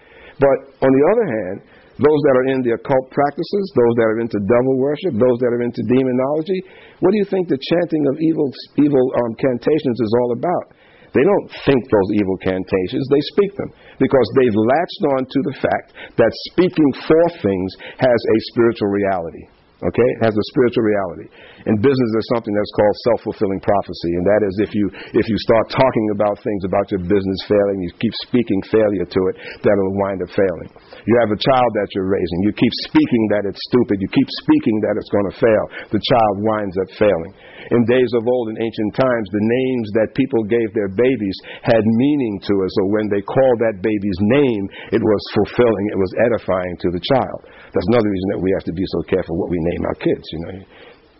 But 0.41 0.59
on 0.81 0.91
the 0.91 1.05
other 1.13 1.27
hand, 1.29 1.57
those 2.01 2.21
that 2.25 2.35
are 2.35 2.49
in 2.57 2.65
the 2.65 2.73
occult 2.75 3.07
practices, 3.13 3.65
those 3.77 3.95
that 4.01 4.09
are 4.09 4.21
into 4.25 4.41
devil 4.49 4.75
worship, 4.81 5.13
those 5.21 5.39
that 5.45 5.53
are 5.53 5.61
into 5.61 5.85
demonology. 5.85 6.61
What 7.03 7.11
do 7.11 7.19
you 7.19 7.27
think 7.27 7.51
the 7.51 7.59
chanting 7.59 8.07
of 8.07 8.23
evil, 8.23 8.47
evil 8.79 9.05
um, 9.27 9.35
cantations 9.35 9.99
is 9.99 10.13
all 10.23 10.39
about? 10.39 10.79
They 11.11 11.27
don't 11.27 11.51
think 11.67 11.83
those 11.83 12.11
evil 12.15 12.39
cantations, 12.39 13.05
they 13.11 13.21
speak 13.35 13.53
them 13.59 13.75
because 13.99 14.29
they've 14.39 14.55
latched 14.55 15.03
on 15.19 15.27
to 15.27 15.41
the 15.51 15.57
fact 15.59 15.99
that 16.17 16.31
speaking 16.55 16.91
for 17.03 17.25
things 17.43 17.71
has 17.99 18.21
a 18.23 18.39
spiritual 18.55 18.89
reality. 18.89 19.45
Okay? 19.83 20.09
It 20.19 20.31
has 20.31 20.35
a 20.35 20.47
spiritual 20.55 20.87
reality. 20.87 21.27
In 21.67 21.75
business, 21.83 22.09
there's 22.15 22.31
something 22.39 22.55
that's 22.55 22.75
called 22.79 22.97
self-fulfilling 23.11 23.63
prophecy, 23.67 24.13
and 24.15 24.25
that 24.27 24.43
is 24.47 24.55
if 24.63 24.73
you 24.79 24.87
if 25.19 25.27
you 25.27 25.39
start 25.43 25.75
talking 25.75 26.07
about 26.15 26.39
things 26.39 26.63
about 26.63 26.87
your 26.95 27.03
business 27.03 27.41
failing, 27.51 27.83
you 27.83 27.91
keep 27.99 28.15
speaking 28.23 28.61
failure 28.71 29.07
to 29.07 29.21
it, 29.31 29.35
that 29.67 29.75
will 29.75 29.97
wind 30.07 30.23
up 30.23 30.31
failing. 30.31 30.71
You 31.03 31.15
have 31.27 31.35
a 31.35 31.41
child 31.41 31.71
that 31.83 31.91
you're 31.99 32.07
raising, 32.07 32.39
you 32.47 32.55
keep 32.55 32.75
speaking 32.87 33.23
that 33.35 33.47
it's 33.51 33.63
stupid, 33.75 33.99
you 33.99 34.11
keep 34.15 34.31
speaking 34.47 34.77
that 34.87 34.95
it's 34.99 35.11
going 35.11 35.29
to 35.31 35.37
fail. 35.39 35.65
The 35.91 36.03
child 36.03 36.35
winds 36.47 36.77
up 36.79 36.91
failing. 36.99 37.33
In 37.75 37.83
days 37.87 38.11
of 38.19 38.27
old, 38.27 38.55
in 38.55 38.59
ancient 38.59 38.93
times, 38.99 39.27
the 39.31 39.47
names 39.47 39.87
that 39.99 40.19
people 40.19 40.43
gave 40.47 40.75
their 40.75 40.91
babies 40.91 41.37
had 41.63 41.83
meaning 41.83 42.39
to 42.43 42.55
us. 42.63 42.71
So 42.79 42.91
when 42.91 43.07
they 43.11 43.23
called 43.23 43.59
that 43.63 43.83
baby's 43.83 44.21
name, 44.21 44.65
it 44.95 45.03
was 45.03 45.23
fulfilling, 45.35 45.85
it 45.91 45.99
was 45.99 46.13
edifying 46.27 46.75
to 46.83 46.89
the 46.91 47.03
child. 47.15 47.41
That's 47.73 47.89
another 47.89 48.11
reason 48.13 48.29
that 48.37 48.41
we 48.45 48.53
have 48.53 48.67
to 48.69 48.75
be 48.77 48.85
so 48.85 49.01
careful 49.09 49.37
what 49.41 49.51
we 49.51 49.59
name 49.59 49.83
our 49.89 49.99
kids. 49.99 50.25
You 50.33 50.41
know, 50.45 50.53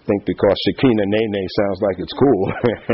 think 0.07 0.23
because 0.27 0.57
Shakina 0.67 1.05
Nene 1.07 1.43
sounds 1.63 1.79
like 1.83 1.97
it's 2.03 2.17
cool. 2.17 2.43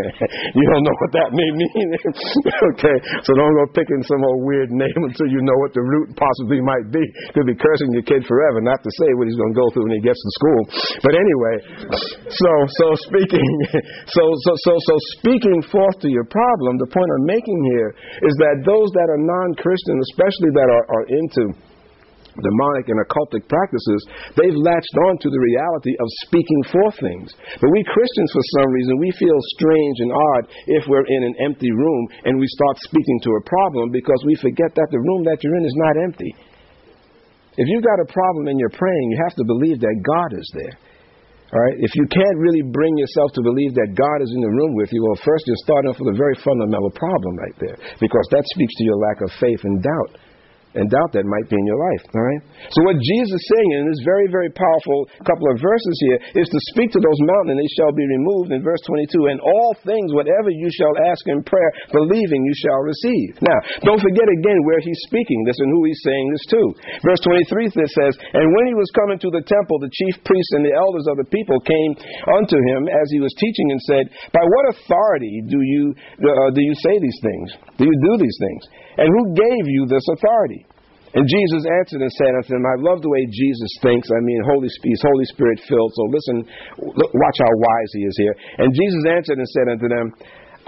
you 0.59 0.64
don't 0.73 0.85
know 0.85 0.97
what 1.01 1.12
that 1.16 1.31
may 1.33 1.49
mean. 1.57 1.88
okay, 2.75 2.97
so 3.25 3.31
don't 3.33 3.55
go 3.57 3.64
picking 3.73 4.03
some 4.05 4.21
old 4.25 4.44
weird 4.44 4.71
name 4.73 5.01
until 5.09 5.29
you 5.29 5.40
know 5.40 5.57
what 5.64 5.73
the 5.73 5.85
root 5.85 6.12
possibly 6.16 6.61
might 6.61 6.88
be. 6.92 7.01
Could 7.33 7.49
be 7.49 7.57
cursing 7.57 7.92
your 7.97 8.05
kid 8.05 8.25
forever, 8.29 8.61
not 8.61 8.81
to 8.85 8.90
say 9.01 9.09
what 9.16 9.29
he's 9.29 9.40
going 9.40 9.53
to 9.53 9.59
go 9.59 9.66
through 9.73 9.87
when 9.88 9.97
he 9.97 10.05
gets 10.05 10.21
to 10.21 10.33
school. 10.37 10.61
But 11.01 11.14
anyway, 11.16 11.55
so 12.29 12.53
so 12.85 12.87
speaking, 13.09 13.49
so 14.16 14.25
so 14.44 14.53
so 14.68 14.73
so 14.77 14.94
speaking 15.21 15.59
forth 15.73 15.97
to 16.05 16.09
your 16.12 16.29
problem. 16.29 16.77
The 16.77 16.92
point 16.92 17.09
I'm 17.09 17.27
making 17.29 17.61
here 17.77 17.90
is 18.29 18.35
that 18.44 18.68
those 18.68 18.88
that 18.92 19.09
are 19.09 19.21
non-Christian, 19.21 19.97
especially 20.12 20.53
that 20.53 20.68
are, 20.68 20.87
are 20.92 21.07
into 21.09 21.42
demonic 22.40 22.87
and 22.88 22.98
occultic 23.03 23.44
practices, 23.51 24.01
they've 24.38 24.57
latched 24.57 24.96
on 25.11 25.18
to 25.18 25.29
the 25.29 25.42
reality 25.42 25.94
of 25.98 26.09
speaking 26.27 26.62
for 26.70 26.88
things. 26.98 27.35
But 27.59 27.72
we 27.74 27.83
Christians, 27.90 28.31
for 28.33 28.44
some 28.61 28.70
reason, 28.72 28.94
we 28.98 29.11
feel 29.18 29.38
strange 29.59 29.96
and 30.01 30.12
odd 30.12 30.44
if 30.79 30.83
we're 30.87 31.07
in 31.07 31.22
an 31.27 31.35
empty 31.44 31.70
room 31.70 32.03
and 32.24 32.38
we 32.38 32.46
start 32.46 32.79
speaking 32.81 33.18
to 33.27 33.37
a 33.38 33.46
problem 33.46 33.90
because 33.90 34.20
we 34.27 34.38
forget 34.38 34.70
that 34.74 34.90
the 34.90 35.03
room 35.03 35.22
that 35.27 35.42
you're 35.42 35.59
in 35.59 35.66
is 35.66 35.79
not 35.79 35.94
empty. 36.05 36.33
If 37.59 37.66
you've 37.66 37.83
got 37.83 37.98
a 37.98 38.12
problem 38.12 38.46
and 38.46 38.59
you're 38.59 38.79
praying, 38.79 39.07
you 39.11 39.18
have 39.27 39.35
to 39.35 39.44
believe 39.44 39.83
that 39.83 39.96
God 40.07 40.31
is 40.38 40.48
there. 40.55 40.77
All 41.51 41.59
right? 41.59 41.77
If 41.81 41.90
you 41.96 42.07
can't 42.07 42.38
really 42.38 42.62
bring 42.62 42.94
yourself 42.94 43.33
to 43.35 43.42
believe 43.42 43.72
that 43.74 43.96
God 43.96 44.18
is 44.22 44.31
in 44.31 44.44
the 44.44 44.53
room 44.53 44.77
with 44.77 44.92
you, 44.92 45.01
well, 45.03 45.18
first 45.24 45.42
you're 45.48 45.64
starting 45.64 45.90
off 45.90 45.98
with 45.98 46.14
a 46.14 46.18
very 46.18 46.37
fundamental 46.44 46.92
problem 46.92 47.35
right 47.40 47.57
there 47.59 47.77
because 47.98 48.27
that 48.31 48.44
speaks 48.53 48.74
to 48.79 48.85
your 48.85 49.01
lack 49.01 49.18
of 49.24 49.31
faith 49.40 49.59
and 49.64 49.83
doubt 49.83 50.28
and 50.76 50.90
doubt 50.90 51.11
that 51.16 51.24
might 51.24 51.48
be 51.48 51.57
in 51.57 51.66
your 51.66 51.81
life. 51.81 52.04
All 52.12 52.24
right? 52.24 52.42
So 52.74 52.85
what 52.85 53.00
Jesus 53.00 53.33
is 53.33 53.44
saying 53.48 53.70
in 53.81 53.83
this 53.88 54.02
very, 54.04 54.28
very 54.28 54.52
powerful 54.52 55.09
couple 55.24 55.48
of 55.48 55.61
verses 55.61 55.96
here 56.04 56.44
is 56.44 56.48
to 56.48 56.61
speak 56.74 56.92
to 56.92 57.00
those 57.00 57.20
mountains, 57.24 57.57
and 57.57 57.61
they 57.61 57.72
shall 57.78 57.92
be 57.92 58.04
removed 58.04 58.52
in 58.52 58.61
verse 58.61 58.81
22. 58.85 59.33
And 59.33 59.40
all 59.40 59.72
things, 59.85 60.12
whatever 60.12 60.52
you 60.52 60.68
shall 60.74 60.94
ask 61.09 61.24
in 61.28 61.40
prayer, 61.44 61.70
believing 61.92 62.44
you 62.44 62.54
shall 62.59 62.81
receive. 62.85 63.40
Now, 63.40 63.59
don't 63.85 64.02
forget 64.02 64.28
again 64.28 64.61
where 64.68 64.81
he's 64.85 65.00
speaking 65.09 65.44
this 65.44 65.59
and 65.61 65.70
who 65.72 65.85
he's 65.87 66.02
saying 66.04 66.26
this 66.33 66.46
to. 66.52 66.61
Verse 67.04 67.20
23 67.24 67.68
this 67.76 67.92
says, 67.94 68.14
And 68.33 68.48
when 68.57 68.66
he 68.66 68.74
was 68.74 68.88
coming 68.96 69.20
to 69.20 69.31
the 69.31 69.44
temple, 69.44 69.78
the 69.78 69.92
chief 69.92 70.16
priests 70.24 70.52
and 70.57 70.64
the 70.64 70.74
elders 70.74 71.07
of 71.07 71.20
the 71.20 71.28
people 71.28 71.61
came 71.61 71.92
unto 72.33 72.57
him 72.57 72.88
as 72.88 73.07
he 73.12 73.20
was 73.20 73.35
teaching 73.37 73.68
and 73.70 73.81
said, 73.85 74.04
By 74.33 74.42
what 74.42 74.74
authority 74.74 75.44
do 75.46 75.61
you 75.61 75.94
uh, 76.18 76.50
do 76.50 76.62
you 76.62 76.74
say 76.83 76.94
these 76.98 77.20
things? 77.22 77.48
Do 77.78 77.85
you 77.85 77.96
do 78.11 78.12
these 78.18 78.38
things? 78.40 78.62
And 78.99 79.07
who 79.07 79.25
gave 79.33 79.65
you 79.71 79.87
this 79.87 80.05
authority? 80.19 80.67
And 81.17 81.25
Jesus 81.25 81.65
answered 81.81 82.05
and 82.05 82.13
said 82.21 82.37
unto 82.37 82.53
them, 82.53 82.67
I 82.69 82.77
love 82.85 83.01
the 83.01 83.09
way 83.09 83.25
Jesus 83.33 83.73
thinks. 83.81 84.13
I 84.13 84.21
mean, 84.21 84.45
Holy 84.45 84.69
Spirit, 84.69 85.01
Holy 85.01 85.29
Spirit 85.33 85.59
filled. 85.65 85.93
So 85.97 86.05
listen, 86.13 86.37
look, 86.85 87.11
watch 87.17 87.39
how 87.41 87.49
wise 87.49 87.91
he 87.97 88.05
is 88.05 88.17
here. 88.21 88.35
And 88.61 88.69
Jesus 88.77 89.03
answered 89.09 89.41
and 89.41 89.49
said 89.49 89.67
unto 89.73 89.89
them, 89.89 90.13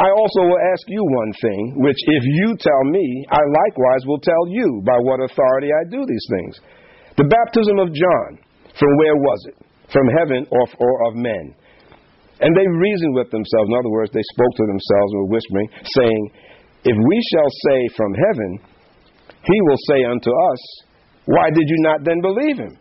I 0.01 0.09
also 0.09 0.49
will 0.49 0.62
ask 0.73 0.81
you 0.88 1.05
one 1.05 1.33
thing, 1.45 1.62
which 1.85 2.01
if 2.09 2.25
you 2.25 2.57
tell 2.57 2.83
me, 2.88 3.05
I 3.29 3.43
likewise 3.69 4.09
will 4.09 4.23
tell 4.25 4.49
you 4.49 4.81
by 4.81 4.97
what 4.97 5.21
authority 5.21 5.69
I 5.69 5.85
do 5.93 6.01
these 6.09 6.27
things. 6.33 6.55
The 7.21 7.29
baptism 7.29 7.77
of 7.77 7.93
John, 7.93 8.40
from 8.81 8.97
where 8.97 9.19
was 9.21 9.40
it? 9.53 9.61
From 9.93 10.09
heaven 10.16 10.49
or, 10.49 10.64
or 10.64 10.95
of 11.12 11.21
men? 11.21 11.53
And 12.40 12.57
they 12.57 12.64
reasoned 12.64 13.12
with 13.12 13.29
themselves. 13.29 13.69
In 13.69 13.77
other 13.77 13.93
words, 13.93 14.09
they 14.16 14.25
spoke 14.33 14.55
to 14.57 14.66
themselves 14.73 15.11
and 15.12 15.21
were 15.21 15.33
whispering, 15.37 15.69
saying, 16.01 16.23
If 16.85 16.97
we 16.97 17.19
shall 17.33 17.51
say 17.69 17.79
from 17.97 18.12
heaven, 18.14 18.51
he 19.45 19.59
will 19.69 19.81
say 19.88 20.05
unto 20.05 20.31
us, 20.31 20.62
Why 21.27 21.51
did 21.51 21.69
you 21.69 21.79
not 21.81 22.05
then 22.05 22.21
believe 22.21 22.57
him? 22.57 22.77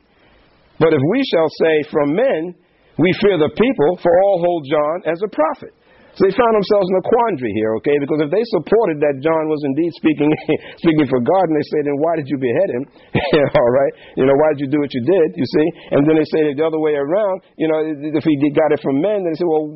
But 0.80 0.96
if 0.96 1.02
we 1.12 1.20
shall 1.28 1.50
say 1.60 1.84
from 1.92 2.16
men, 2.16 2.56
we 3.00 3.12
fear 3.20 3.36
the 3.36 3.52
people, 3.52 3.92
for 4.04 4.12
all 4.12 4.44
hold 4.44 4.64
John 4.68 4.98
as 5.12 5.20
a 5.24 5.32
prophet. 5.32 5.76
So 6.20 6.28
they 6.28 6.36
found 6.36 6.52
themselves 6.52 6.88
in 6.92 6.96
a 7.00 7.06
quandary 7.06 7.54
here, 7.56 7.80
okay? 7.80 7.96
Because 7.96 8.20
if 8.28 8.32
they 8.34 8.44
supported 8.52 9.00
that 9.00 9.24
John 9.24 9.48
was 9.48 9.64
indeed 9.64 9.88
speaking 9.96 10.28
speaking 10.84 11.08
for 11.08 11.24
God, 11.24 11.46
and 11.48 11.56
they 11.56 11.68
say, 11.72 11.80
then 11.80 11.96
why 12.04 12.20
did 12.20 12.28
you 12.28 12.36
behead 12.36 12.70
him? 12.76 12.84
All 13.60 13.72
right, 13.72 13.94
you 14.20 14.28
know, 14.28 14.36
why 14.36 14.52
did 14.52 14.68
you 14.68 14.70
do 14.72 14.84
what 14.84 14.92
you 14.92 15.00
did? 15.00 15.28
You 15.40 15.48
see, 15.48 15.68
and 15.96 16.04
then 16.04 16.20
they 16.20 16.28
say 16.28 16.44
it 16.52 16.60
the 16.60 16.66
other 16.68 16.82
way 16.82 17.00
around. 17.00 17.40
You 17.56 17.72
know, 17.72 17.80
if 18.20 18.24
he 18.28 18.36
got 18.52 18.76
it 18.76 18.84
from 18.84 19.00
men, 19.00 19.24
then 19.24 19.32
they 19.32 19.40
say, 19.40 19.48
well, 19.48 19.68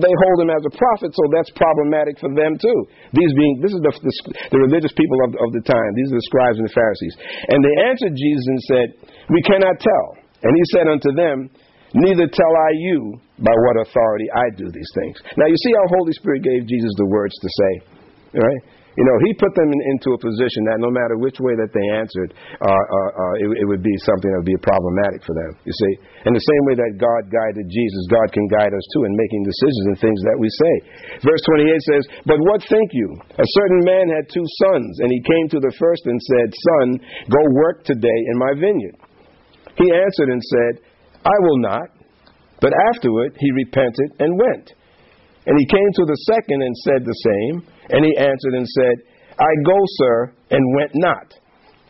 they 0.00 0.14
hold 0.26 0.36
him 0.42 0.50
as 0.50 0.64
a 0.64 0.72
prophet, 0.74 1.12
so 1.12 1.22
that's 1.32 1.52
problematic 1.54 2.18
for 2.18 2.32
them 2.32 2.56
too. 2.56 2.78
These 3.12 3.32
being, 3.36 3.54
this 3.60 3.72
is 3.72 3.82
the 3.84 3.92
the, 3.92 4.14
the 4.56 4.60
religious 4.60 4.92
people 4.96 5.18
of, 5.28 5.36
of 5.36 5.50
the 5.52 5.64
time. 5.64 5.90
These 5.94 6.10
are 6.12 6.18
the 6.18 6.28
scribes 6.28 6.56
and 6.58 6.66
the 6.66 6.76
Pharisees, 6.76 7.14
and 7.52 7.58
they 7.60 7.74
answered 7.88 8.14
Jesus 8.16 8.46
and 8.46 8.60
said, 8.70 8.86
we 9.30 9.42
cannot 9.42 9.78
tell. 9.80 10.06
And 10.42 10.52
he 10.54 10.64
said 10.72 10.86
unto 10.86 11.10
them, 11.12 11.50
Neither 11.94 12.28
tell 12.28 12.52
I 12.52 12.70
you 12.76 13.14
by 13.38 13.54
what 13.54 13.80
authority 13.80 14.26
I 14.34 14.52
do 14.56 14.68
these 14.68 14.92
things. 15.00 15.16
Now, 15.38 15.46
you 15.46 15.56
see 15.64 15.72
how 15.72 15.96
Holy 15.96 16.12
Spirit 16.12 16.42
gave 16.42 16.66
Jesus 16.66 16.92
the 16.98 17.06
words 17.06 17.32
to 17.40 17.48
say, 17.48 17.72
right? 18.36 18.62
You 18.96 19.04
know, 19.04 19.16
he 19.28 19.36
put 19.36 19.52
them 19.52 19.68
in, 19.68 19.80
into 19.92 20.16
a 20.16 20.20
position 20.20 20.64
that 20.72 20.80
no 20.80 20.88
matter 20.88 21.20
which 21.20 21.36
way 21.36 21.52
that 21.52 21.68
they 21.68 21.86
answered, 21.92 22.32
uh, 22.32 22.64
uh, 22.64 23.10
uh, 23.12 23.44
it, 23.44 23.48
it, 23.60 23.66
would 23.68 23.84
be 23.84 23.92
something 24.08 24.32
that 24.32 24.40
would 24.40 24.48
be 24.48 24.56
problematic 24.64 25.20
for 25.20 25.36
them. 25.36 25.52
You 25.68 25.74
see, 25.76 25.92
in 26.24 26.32
the 26.32 26.40
same 26.40 26.62
way 26.64 26.80
that 26.80 26.96
God 26.96 27.28
guided 27.28 27.68
Jesus, 27.68 28.02
God 28.08 28.32
can 28.32 28.48
guide 28.48 28.72
us 28.72 28.86
too 28.96 29.04
in 29.04 29.12
making 29.12 29.44
decisions 29.44 29.84
and 29.92 29.96
things 30.00 30.20
that 30.24 30.38
we 30.40 30.48
say. 30.48 30.74
Verse 31.28 31.42
28 31.44 31.76
says, 31.92 32.02
"But 32.24 32.40
what 32.40 32.64
think 32.64 32.88
you? 32.96 33.08
A 33.36 33.48
certain 33.60 33.82
man 33.84 34.08
had 34.08 34.32
two 34.32 34.46
sons, 34.64 34.92
and 35.04 35.12
he 35.12 35.20
came 35.20 35.46
to 35.52 35.60
the 35.60 35.76
first 35.76 36.08
and 36.08 36.16
said, 36.16 36.48
Son, 36.56 36.86
go 37.28 37.42
work 37.52 37.84
today 37.84 38.20
in 38.32 38.36
my 38.40 38.56
vineyard. 38.56 38.96
He 39.76 39.92
answered 39.92 40.32
and 40.32 40.40
said, 40.40 40.72
I 41.20 41.36
will 41.44 41.60
not. 41.60 41.92
But 42.60 42.72
afterward 42.94 43.36
he 43.38 43.50
repented 43.52 44.16
and 44.18 44.38
went. 44.40 44.72
And 45.46 45.54
he 45.58 45.66
came 45.66 45.90
to 45.94 46.04
the 46.06 46.18
second 46.32 46.62
and 46.62 46.74
said 46.76 47.04
the 47.04 47.20
same. 47.22 47.75
And 47.90 48.04
he 48.04 48.12
answered 48.16 48.54
and 48.54 48.66
said, 48.66 48.94
I 49.38 49.50
go, 49.64 49.78
sir, 50.00 50.32
and 50.50 50.74
went 50.76 50.92
not. 50.94 51.34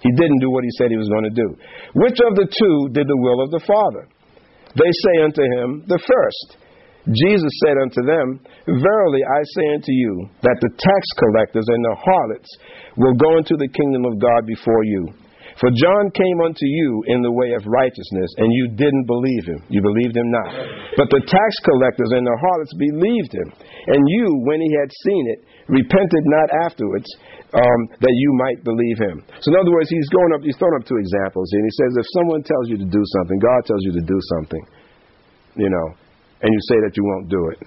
He 0.00 0.10
didn't 0.12 0.40
do 0.40 0.50
what 0.50 0.64
he 0.64 0.70
said 0.76 0.90
he 0.90 1.00
was 1.00 1.08
going 1.08 1.24
to 1.24 1.34
do. 1.34 1.48
Which 1.94 2.18
of 2.20 2.36
the 2.36 2.46
two 2.46 2.76
did 2.92 3.08
the 3.08 3.16
will 3.16 3.40
of 3.42 3.50
the 3.50 3.64
Father? 3.64 4.08
They 4.76 4.92
say 4.92 5.24
unto 5.24 5.42
him, 5.42 5.84
The 5.88 5.98
first. 5.98 6.62
Jesus 7.06 7.54
said 7.62 7.78
unto 7.78 8.02
them, 8.02 8.42
Verily 8.66 9.22
I 9.22 9.40
say 9.54 9.66
unto 9.78 9.94
you, 9.94 10.28
that 10.42 10.58
the 10.60 10.74
tax 10.74 11.02
collectors 11.16 11.64
and 11.70 11.82
the 11.84 11.96
harlots 12.02 12.50
will 12.98 13.14
go 13.14 13.38
into 13.38 13.54
the 13.54 13.70
kingdom 13.70 14.04
of 14.04 14.18
God 14.18 14.42
before 14.44 14.82
you. 14.84 15.14
For 15.56 15.72
John 15.72 16.12
came 16.12 16.38
unto 16.44 16.68
you 16.68 17.00
in 17.08 17.24
the 17.24 17.32
way 17.32 17.56
of 17.56 17.64
righteousness, 17.64 18.30
and 18.36 18.52
you 18.52 18.76
didn't 18.76 19.08
believe 19.08 19.44
him. 19.48 19.60
You 19.72 19.80
believed 19.80 20.12
him 20.12 20.28
not. 20.28 20.52
But 21.00 21.08
the 21.08 21.24
tax 21.24 21.50
collectors 21.64 22.12
and 22.12 22.28
the 22.28 22.36
harlots 22.36 22.76
believed 22.76 23.32
him. 23.32 23.48
And 23.88 24.00
you, 24.04 24.26
when 24.44 24.60
he 24.60 24.68
had 24.76 24.92
seen 24.92 25.24
it, 25.32 25.40
repented 25.72 26.24
not 26.28 26.48
afterwards, 26.68 27.08
um, 27.56 27.80
that 28.04 28.12
you 28.12 28.30
might 28.36 28.60
believe 28.68 29.00
him. 29.00 29.24
So, 29.40 29.48
in 29.48 29.56
other 29.56 29.72
words, 29.72 29.88
he's 29.88 30.10
going 30.12 30.36
up. 30.36 30.44
He's 30.44 30.60
throwing 30.60 30.76
up 30.76 30.84
two 30.84 31.00
examples, 31.00 31.48
and 31.56 31.64
he 31.64 31.72
says, 31.72 31.90
if 32.04 32.08
someone 32.20 32.42
tells 32.44 32.66
you 32.68 32.76
to 32.76 32.88
do 32.92 33.02
something, 33.16 33.38
God 33.40 33.60
tells 33.64 33.82
you 33.88 33.92
to 33.96 34.04
do 34.04 34.18
something, 34.36 34.64
you 35.56 35.70
know, 35.72 35.86
and 36.44 36.52
you 36.52 36.60
say 36.68 36.78
that 36.84 36.92
you 37.00 37.04
won't 37.08 37.32
do 37.32 37.42
it, 37.56 37.60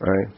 right? 0.00 0.28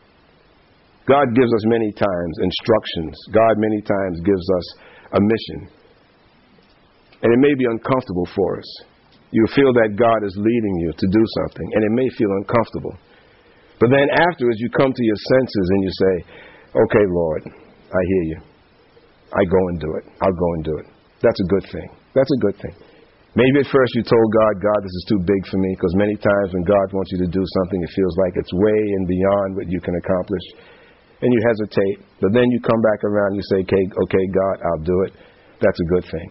God 1.07 1.27
gives 1.39 1.55
us 1.55 1.65
many 1.71 1.95
times 1.95 2.35
instructions. 2.43 3.15
God 3.31 3.55
many 3.63 3.79
times 3.83 4.19
gives 4.27 4.47
us 4.59 4.67
a 5.15 5.21
mission. 5.23 5.80
And 7.23 7.31
it 7.33 7.41
may 7.41 7.55
be 7.55 7.69
uncomfortable 7.69 8.29
for 8.35 8.59
us. 8.59 8.71
You 9.31 9.47
feel 9.55 9.71
that 9.77 9.95
God 9.95 10.21
is 10.27 10.35
leading 10.35 10.77
you 10.83 10.91
to 10.91 11.07
do 11.07 11.25
something, 11.39 11.69
and 11.75 11.83
it 11.85 11.93
may 11.95 12.09
feel 12.19 12.33
uncomfortable. 12.43 12.97
But 13.79 13.89
then 13.95 14.09
afterwards, 14.11 14.59
you 14.61 14.69
come 14.77 14.93
to 14.93 15.05
your 15.05 15.21
senses 15.39 15.67
and 15.71 15.81
you 15.85 15.93
say, 15.93 16.15
Okay, 16.71 17.05
Lord, 17.11 17.43
I 17.51 18.01
hear 18.07 18.25
you. 18.31 18.39
I 19.35 19.43
go 19.43 19.63
and 19.75 19.79
do 19.81 19.91
it. 19.99 20.05
I'll 20.23 20.39
go 20.39 20.51
and 20.55 20.65
do 20.65 20.75
it. 20.79 20.87
That's 21.23 21.41
a 21.41 21.49
good 21.51 21.67
thing. 21.71 21.89
That's 22.15 22.31
a 22.31 22.41
good 22.43 22.57
thing. 22.63 22.75
Maybe 23.35 23.63
at 23.63 23.71
first 23.71 23.95
you 23.95 24.03
told 24.03 24.29
God, 24.43 24.55
God, 24.59 24.81
this 24.83 24.97
is 25.03 25.07
too 25.07 25.23
big 25.23 25.43
for 25.47 25.59
me, 25.59 25.71
because 25.79 25.95
many 25.95 26.19
times 26.19 26.51
when 26.51 26.67
God 26.67 26.87
wants 26.91 27.11
you 27.15 27.19
to 27.23 27.31
do 27.31 27.45
something, 27.63 27.79
it 27.79 27.93
feels 27.95 28.15
like 28.19 28.35
it's 28.35 28.51
way 28.55 28.81
and 28.99 29.07
beyond 29.07 29.49
what 29.55 29.71
you 29.71 29.79
can 29.79 29.95
accomplish. 29.95 30.47
And 31.23 31.31
you 31.31 31.41
hesitate. 31.47 32.07
But 32.19 32.35
then 32.35 32.47
you 32.51 32.59
come 32.63 32.83
back 32.83 33.03
around 33.07 33.35
and 33.35 33.39
you 33.39 33.47
say, 33.55 33.63
okay, 33.63 33.85
okay, 34.07 34.25
God, 34.35 34.57
I'll 34.67 34.85
do 34.87 34.99
it. 35.07 35.13
That's 35.63 35.79
a 35.79 35.89
good 35.95 36.07
thing. 36.11 36.29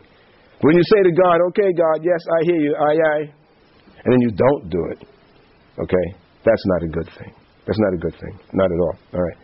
When 0.62 0.76
you 0.76 0.84
say 0.84 1.04
to 1.04 1.14
God, 1.16 1.40
okay, 1.50 1.72
God, 1.72 2.04
yes, 2.04 2.20
I 2.20 2.44
hear 2.44 2.60
you, 2.60 2.76
aye, 2.76 3.00
aye, 3.16 3.26
and 4.04 4.10
then 4.12 4.22
you 4.22 4.32
don't 4.32 4.70
do 4.70 4.82
it, 4.92 5.08
okay, 5.80 6.06
that's 6.44 6.64
not 6.66 6.84
a 6.84 6.88
good 6.88 7.10
thing. 7.18 7.32
That's 7.68 7.80
not 7.80 7.94
a 7.94 8.02
good 8.02 8.18
thing. 8.18 8.34
Not 8.58 8.72
at 8.72 8.80
all. 8.80 8.96
All 9.14 9.22
right. 9.22 9.38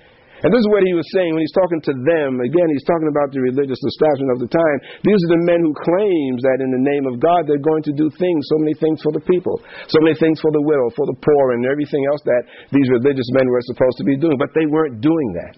And 0.43 0.51
this 0.51 0.59
is 0.59 0.69
what 0.73 0.83
he 0.83 0.91
was 0.97 1.07
saying 1.15 1.31
when 1.31 1.45
he's 1.45 1.55
talking 1.55 1.79
to 1.89 1.93
them. 1.93 2.41
Again, 2.43 2.67
he's 2.73 2.83
talking 2.83 3.07
about 3.07 3.31
the 3.31 3.39
religious 3.39 3.79
establishment 3.79 4.35
of 4.35 4.39
the 4.43 4.51
time. 4.51 4.77
These 5.05 5.21
are 5.25 5.31
the 5.39 5.43
men 5.47 5.63
who 5.63 5.71
claims 5.71 6.43
that 6.43 6.59
in 6.59 6.69
the 6.75 6.83
name 6.83 7.07
of 7.07 7.23
God 7.23 7.47
they're 7.47 7.63
going 7.63 7.85
to 7.87 7.95
do 7.95 8.11
things, 8.19 8.41
so 8.51 8.57
many 8.59 8.75
things 8.75 8.99
for 8.99 9.15
the 9.15 9.23
people, 9.23 9.61
so 9.87 9.97
many 10.03 10.17
things 10.19 10.41
for 10.43 10.51
the 10.51 10.61
widow, 10.61 10.91
for 10.93 11.07
the 11.07 11.17
poor, 11.17 11.55
and 11.55 11.63
everything 11.63 12.03
else 12.11 12.19
that 12.27 12.43
these 12.73 12.89
religious 12.91 13.25
men 13.31 13.47
were 13.47 13.63
supposed 13.71 13.97
to 14.01 14.05
be 14.05 14.19
doing. 14.19 14.35
But 14.35 14.51
they 14.51 14.67
weren't 14.67 14.99
doing 14.99 15.29
that. 15.39 15.53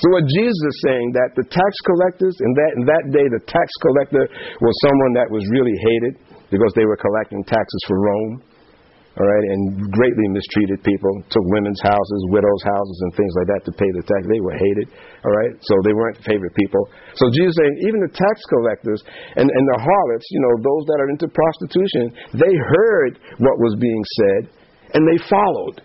So 0.00 0.06
what 0.16 0.24
Jesus 0.24 0.60
is 0.64 0.76
saying 0.88 1.12
that 1.12 1.36
the 1.36 1.44
tax 1.44 1.72
collectors 1.84 2.32
in 2.40 2.50
that 2.56 2.72
in 2.80 2.84
that 2.88 3.04
day 3.12 3.26
the 3.28 3.44
tax 3.44 3.68
collector 3.84 4.24
was 4.32 4.74
someone 4.88 5.12
that 5.20 5.28
was 5.28 5.44
really 5.52 5.76
hated 5.76 6.12
because 6.48 6.72
they 6.72 6.88
were 6.88 6.96
collecting 6.96 7.44
taxes 7.44 7.82
for 7.84 8.00
Rome. 8.00 8.42
All 9.18 9.26
right, 9.26 9.42
and 9.52 9.90
greatly 9.90 10.30
mistreated 10.30 10.80
people, 10.86 11.10
took 11.34 11.42
women's 11.50 11.82
houses, 11.82 12.20
widows' 12.30 12.62
houses, 12.62 12.98
and 13.04 13.10
things 13.18 13.34
like 13.42 13.48
that 13.52 13.62
to 13.66 13.72
pay 13.74 13.90
the 13.98 14.06
tax. 14.06 14.22
They 14.30 14.38
were 14.38 14.54
hated. 14.54 14.86
All 15.26 15.34
right, 15.34 15.52
so 15.60 15.74
they 15.82 15.92
weren't 15.92 16.16
favorite 16.22 16.54
people. 16.54 16.88
So 17.18 17.26
Jesus 17.34 17.52
saying, 17.58 17.90
even 17.90 18.06
the 18.06 18.14
tax 18.14 18.38
collectors 18.48 19.02
and, 19.34 19.50
and 19.50 19.64
the 19.74 19.78
harlots, 19.82 20.26
you 20.30 20.40
know, 20.40 20.54
those 20.62 20.84
that 20.88 20.98
are 21.02 21.10
into 21.10 21.26
prostitution, 21.26 22.04
they 22.38 22.54
heard 22.54 23.18
what 23.42 23.58
was 23.58 23.74
being 23.82 24.04
said, 24.14 24.42
and 24.94 25.02
they 25.02 25.18
followed, 25.26 25.82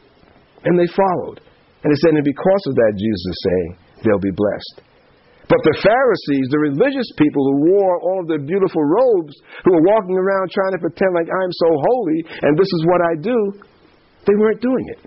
and 0.63 0.78
they 0.78 0.88
followed. 0.93 1.41
And 1.82 1.89
he 1.91 1.97
said, 2.06 2.13
and 2.15 2.23
because 2.23 2.63
of 2.69 2.78
that, 2.78 2.93
Jesus 2.93 3.25
is 3.25 3.39
saying, 3.41 3.71
they'll 4.06 4.22
be 4.22 4.34
blessed. 4.34 4.86
But 5.46 5.62
the 5.62 5.78
Pharisees, 5.78 6.46
the 6.50 6.62
religious 6.62 7.06
people 7.22 7.41
who 7.46 7.56
wore 7.70 8.02
all 8.02 8.26
the 8.26 8.41
beautiful 8.41 8.82
robes, 8.82 9.34
who 9.62 9.78
were 9.78 9.86
walking 9.86 10.18
around 10.18 10.50
trying 10.50 10.74
to 10.74 10.82
pretend 10.82 11.13
like 11.13 11.30
I'm 11.30 11.54
so 11.54 11.70
holy 11.70 12.20
and 12.46 12.58
this 12.58 12.70
is 12.70 12.82
what 12.89 13.02
I 13.06 13.13
do, 13.22 13.38
they 14.26 14.34
weren't 14.41 14.62
doing 14.62 14.86
it. 14.98 15.02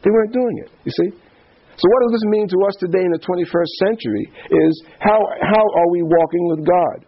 They 0.00 0.12
weren't 0.12 0.32
doing 0.32 0.56
it, 0.64 0.70
you 0.88 0.92
see? 0.92 1.10
So, 1.74 1.84
what 1.90 2.00
does 2.06 2.14
this 2.16 2.26
mean 2.30 2.46
to 2.48 2.58
us 2.64 2.76
today 2.78 3.02
in 3.02 3.12
the 3.12 3.20
21st 3.24 3.72
century? 3.82 4.24
Is 4.52 4.74
how, 5.00 5.18
how 5.42 5.64
are 5.64 5.88
we 5.90 6.06
walking 6.06 6.44
with 6.54 6.62
God? 6.62 6.98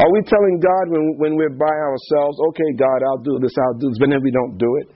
Are 0.00 0.10
we 0.12 0.20
telling 0.24 0.56
God 0.60 0.84
when, 0.92 1.04
when 1.20 1.32
we're 1.36 1.56
by 1.56 1.72
ourselves, 1.72 2.36
okay, 2.52 2.70
God, 2.76 3.00
I'll 3.06 3.24
do 3.24 3.38
this, 3.40 3.52
I'll 3.56 3.80
do 3.80 3.88
this, 3.88 3.98
but 4.00 4.08
then 4.10 4.20
we 4.20 4.32
don't 4.32 4.56
do 4.56 4.70
it? 4.84 4.88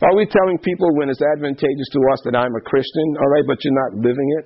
Are 0.00 0.16
we 0.16 0.24
telling 0.24 0.56
people 0.64 0.88
when 0.96 1.12
it's 1.12 1.20
advantageous 1.20 1.88
to 1.92 2.00
us 2.12 2.20
that 2.24 2.36
I'm 2.36 2.52
a 2.56 2.64
Christian, 2.64 3.06
all 3.20 3.30
right, 3.36 3.44
but 3.44 3.60
you're 3.60 3.76
not 3.76 4.00
living 4.00 4.28
it? 4.40 4.44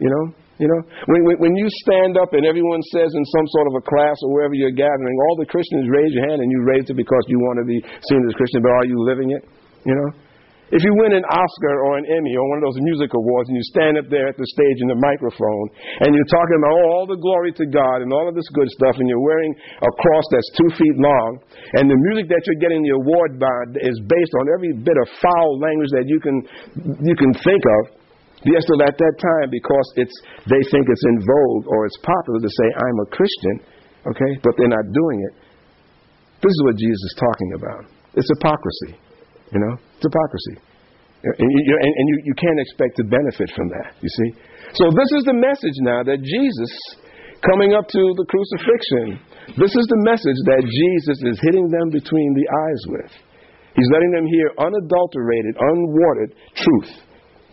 You 0.00 0.08
know, 0.08 0.24
you 0.62 0.68
know, 0.70 0.80
when, 1.10 1.20
when, 1.26 1.36
when 1.42 1.54
you 1.56 1.66
stand 1.82 2.14
up 2.14 2.30
and 2.36 2.46
everyone 2.46 2.78
says 2.94 3.10
in 3.10 3.24
some 3.34 3.46
sort 3.56 3.66
of 3.66 3.74
a 3.80 3.84
class 3.84 4.16
or 4.22 4.30
wherever 4.30 4.54
you're 4.54 4.74
gathering, 4.74 5.16
all 5.28 5.36
the 5.42 5.48
Christians 5.50 5.90
raise 5.90 6.14
your 6.14 6.28
hand 6.28 6.38
and 6.38 6.48
you 6.52 6.60
raise 6.62 6.86
it 6.86 6.94
because 6.94 7.24
you 7.26 7.40
want 7.40 7.58
to 7.58 7.66
be 7.66 7.82
seen 7.82 8.20
as 8.28 8.34
Christian, 8.38 8.62
but 8.62 8.70
are 8.70 8.86
you 8.86 8.98
living 9.02 9.34
it? 9.34 9.42
You 9.82 9.98
know? 9.98 10.08
If 10.72 10.80
you 10.80 10.92
win 10.96 11.12
an 11.12 11.26
Oscar 11.28 11.74
or 11.84 12.00
an 12.00 12.08
Emmy 12.08 12.32
or 12.32 12.48
one 12.48 12.64
of 12.64 12.72
those 12.72 12.80
music 12.80 13.12
awards 13.12 13.52
and 13.52 13.60
you 13.60 13.66
stand 13.76 14.00
up 14.00 14.08
there 14.08 14.24
at 14.24 14.40
the 14.40 14.48
stage 14.56 14.80
in 14.80 14.88
the 14.88 14.96
microphone 14.96 15.66
and 16.00 16.16
you're 16.16 16.32
talking 16.32 16.56
about 16.64 16.72
oh, 16.72 16.88
all 16.96 17.04
the 17.04 17.20
glory 17.20 17.52
to 17.60 17.68
God 17.68 18.00
and 18.00 18.08
all 18.08 18.24
of 18.24 18.32
this 18.32 18.48
good 18.56 18.72
stuff 18.72 18.96
and 18.96 19.04
you're 19.04 19.20
wearing 19.20 19.52
a 19.52 19.90
cross 20.00 20.24
that's 20.32 20.48
two 20.56 20.72
feet 20.80 20.96
long 20.96 21.44
and 21.76 21.92
the 21.92 21.98
music 22.08 22.32
that 22.32 22.40
you're 22.48 22.56
getting 22.56 22.80
the 22.88 22.96
award 22.96 23.36
by 23.36 23.84
is 23.84 24.00
based 24.08 24.32
on 24.40 24.48
every 24.48 24.72
bit 24.72 24.96
of 24.96 25.12
foul 25.20 25.60
language 25.60 25.92
that 25.92 26.08
you 26.08 26.16
can 26.16 26.40
you 27.04 27.16
can 27.20 27.36
think 27.36 27.60
of, 27.60 28.01
Yes, 28.42 28.66
still 28.66 28.82
at 28.82 28.98
that 28.98 29.16
time 29.22 29.48
because 29.54 29.86
it's 29.94 30.16
they 30.50 30.62
think 30.74 30.84
it's 30.90 31.06
in 31.14 31.18
vogue 31.22 31.64
or 31.70 31.86
it's 31.86 31.98
popular 32.02 32.42
to 32.42 32.50
say 32.50 32.66
I'm 32.74 32.98
a 33.06 33.08
Christian, 33.14 33.56
okay, 34.10 34.32
but 34.42 34.58
they're 34.58 34.72
not 34.72 34.86
doing 34.90 35.18
it. 35.30 35.34
This 36.42 36.50
is 36.50 36.60
what 36.66 36.74
Jesus 36.74 37.02
is 37.06 37.16
talking 37.22 37.50
about. 37.54 37.82
It's 38.18 38.26
hypocrisy, 38.34 38.98
you 39.54 39.60
know. 39.62 39.78
It's 39.78 40.02
hypocrisy, 40.02 40.56
and, 41.22 41.38
you, 41.38 41.74
and, 41.78 42.06
you, 42.10 42.16
you 42.26 42.34
can't 42.34 42.58
expect 42.58 42.98
to 42.98 43.04
benefit 43.06 43.46
from 43.54 43.70
that. 43.70 43.94
You 44.02 44.10
see. 44.10 44.30
So 44.74 44.90
this 44.90 45.10
is 45.14 45.22
the 45.22 45.38
message 45.38 45.78
now 45.86 46.02
that 46.02 46.18
Jesus, 46.18 46.72
coming 47.46 47.78
up 47.78 47.86
to 47.94 48.02
the 48.18 48.26
crucifixion, 48.26 49.22
this 49.54 49.70
is 49.70 49.86
the 49.86 50.02
message 50.02 50.40
that 50.50 50.66
Jesus 50.66 51.18
is 51.22 51.38
hitting 51.46 51.70
them 51.70 51.94
between 51.94 52.34
the 52.34 52.46
eyes 52.50 52.82
with. 52.90 53.12
He's 53.78 53.88
letting 53.94 54.12
them 54.12 54.26
hear 54.26 54.50
unadulterated, 54.58 55.54
unwatered 55.56 56.34
truth. 56.58 56.90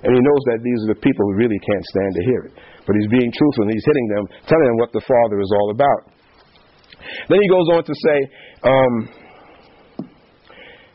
And 0.04 0.16
he 0.16 0.22
knows 0.24 0.44
that 0.48 0.64
these 0.64 0.80
are 0.88 0.92
the 0.96 1.02
people 1.04 1.28
who 1.28 1.36
really 1.36 1.60
can't 1.60 1.86
stand 1.92 2.12
to 2.16 2.24
hear 2.24 2.42
it. 2.48 2.54
But 2.88 2.96
he's 2.96 3.12
being 3.12 3.32
truthful 3.32 3.68
and 3.68 3.74
he's 3.76 3.84
hitting 3.84 4.08
them, 4.16 4.26
telling 4.48 4.68
them 4.72 4.80
what 4.80 4.96
the 4.96 5.04
Father 5.04 5.38
is 5.44 5.52
all 5.52 5.70
about. 5.76 6.02
Then 7.28 7.40
he 7.44 7.50
goes 7.52 7.68
on 7.76 7.84
to 7.84 7.96
say, 7.96 8.18
um, 8.64 8.94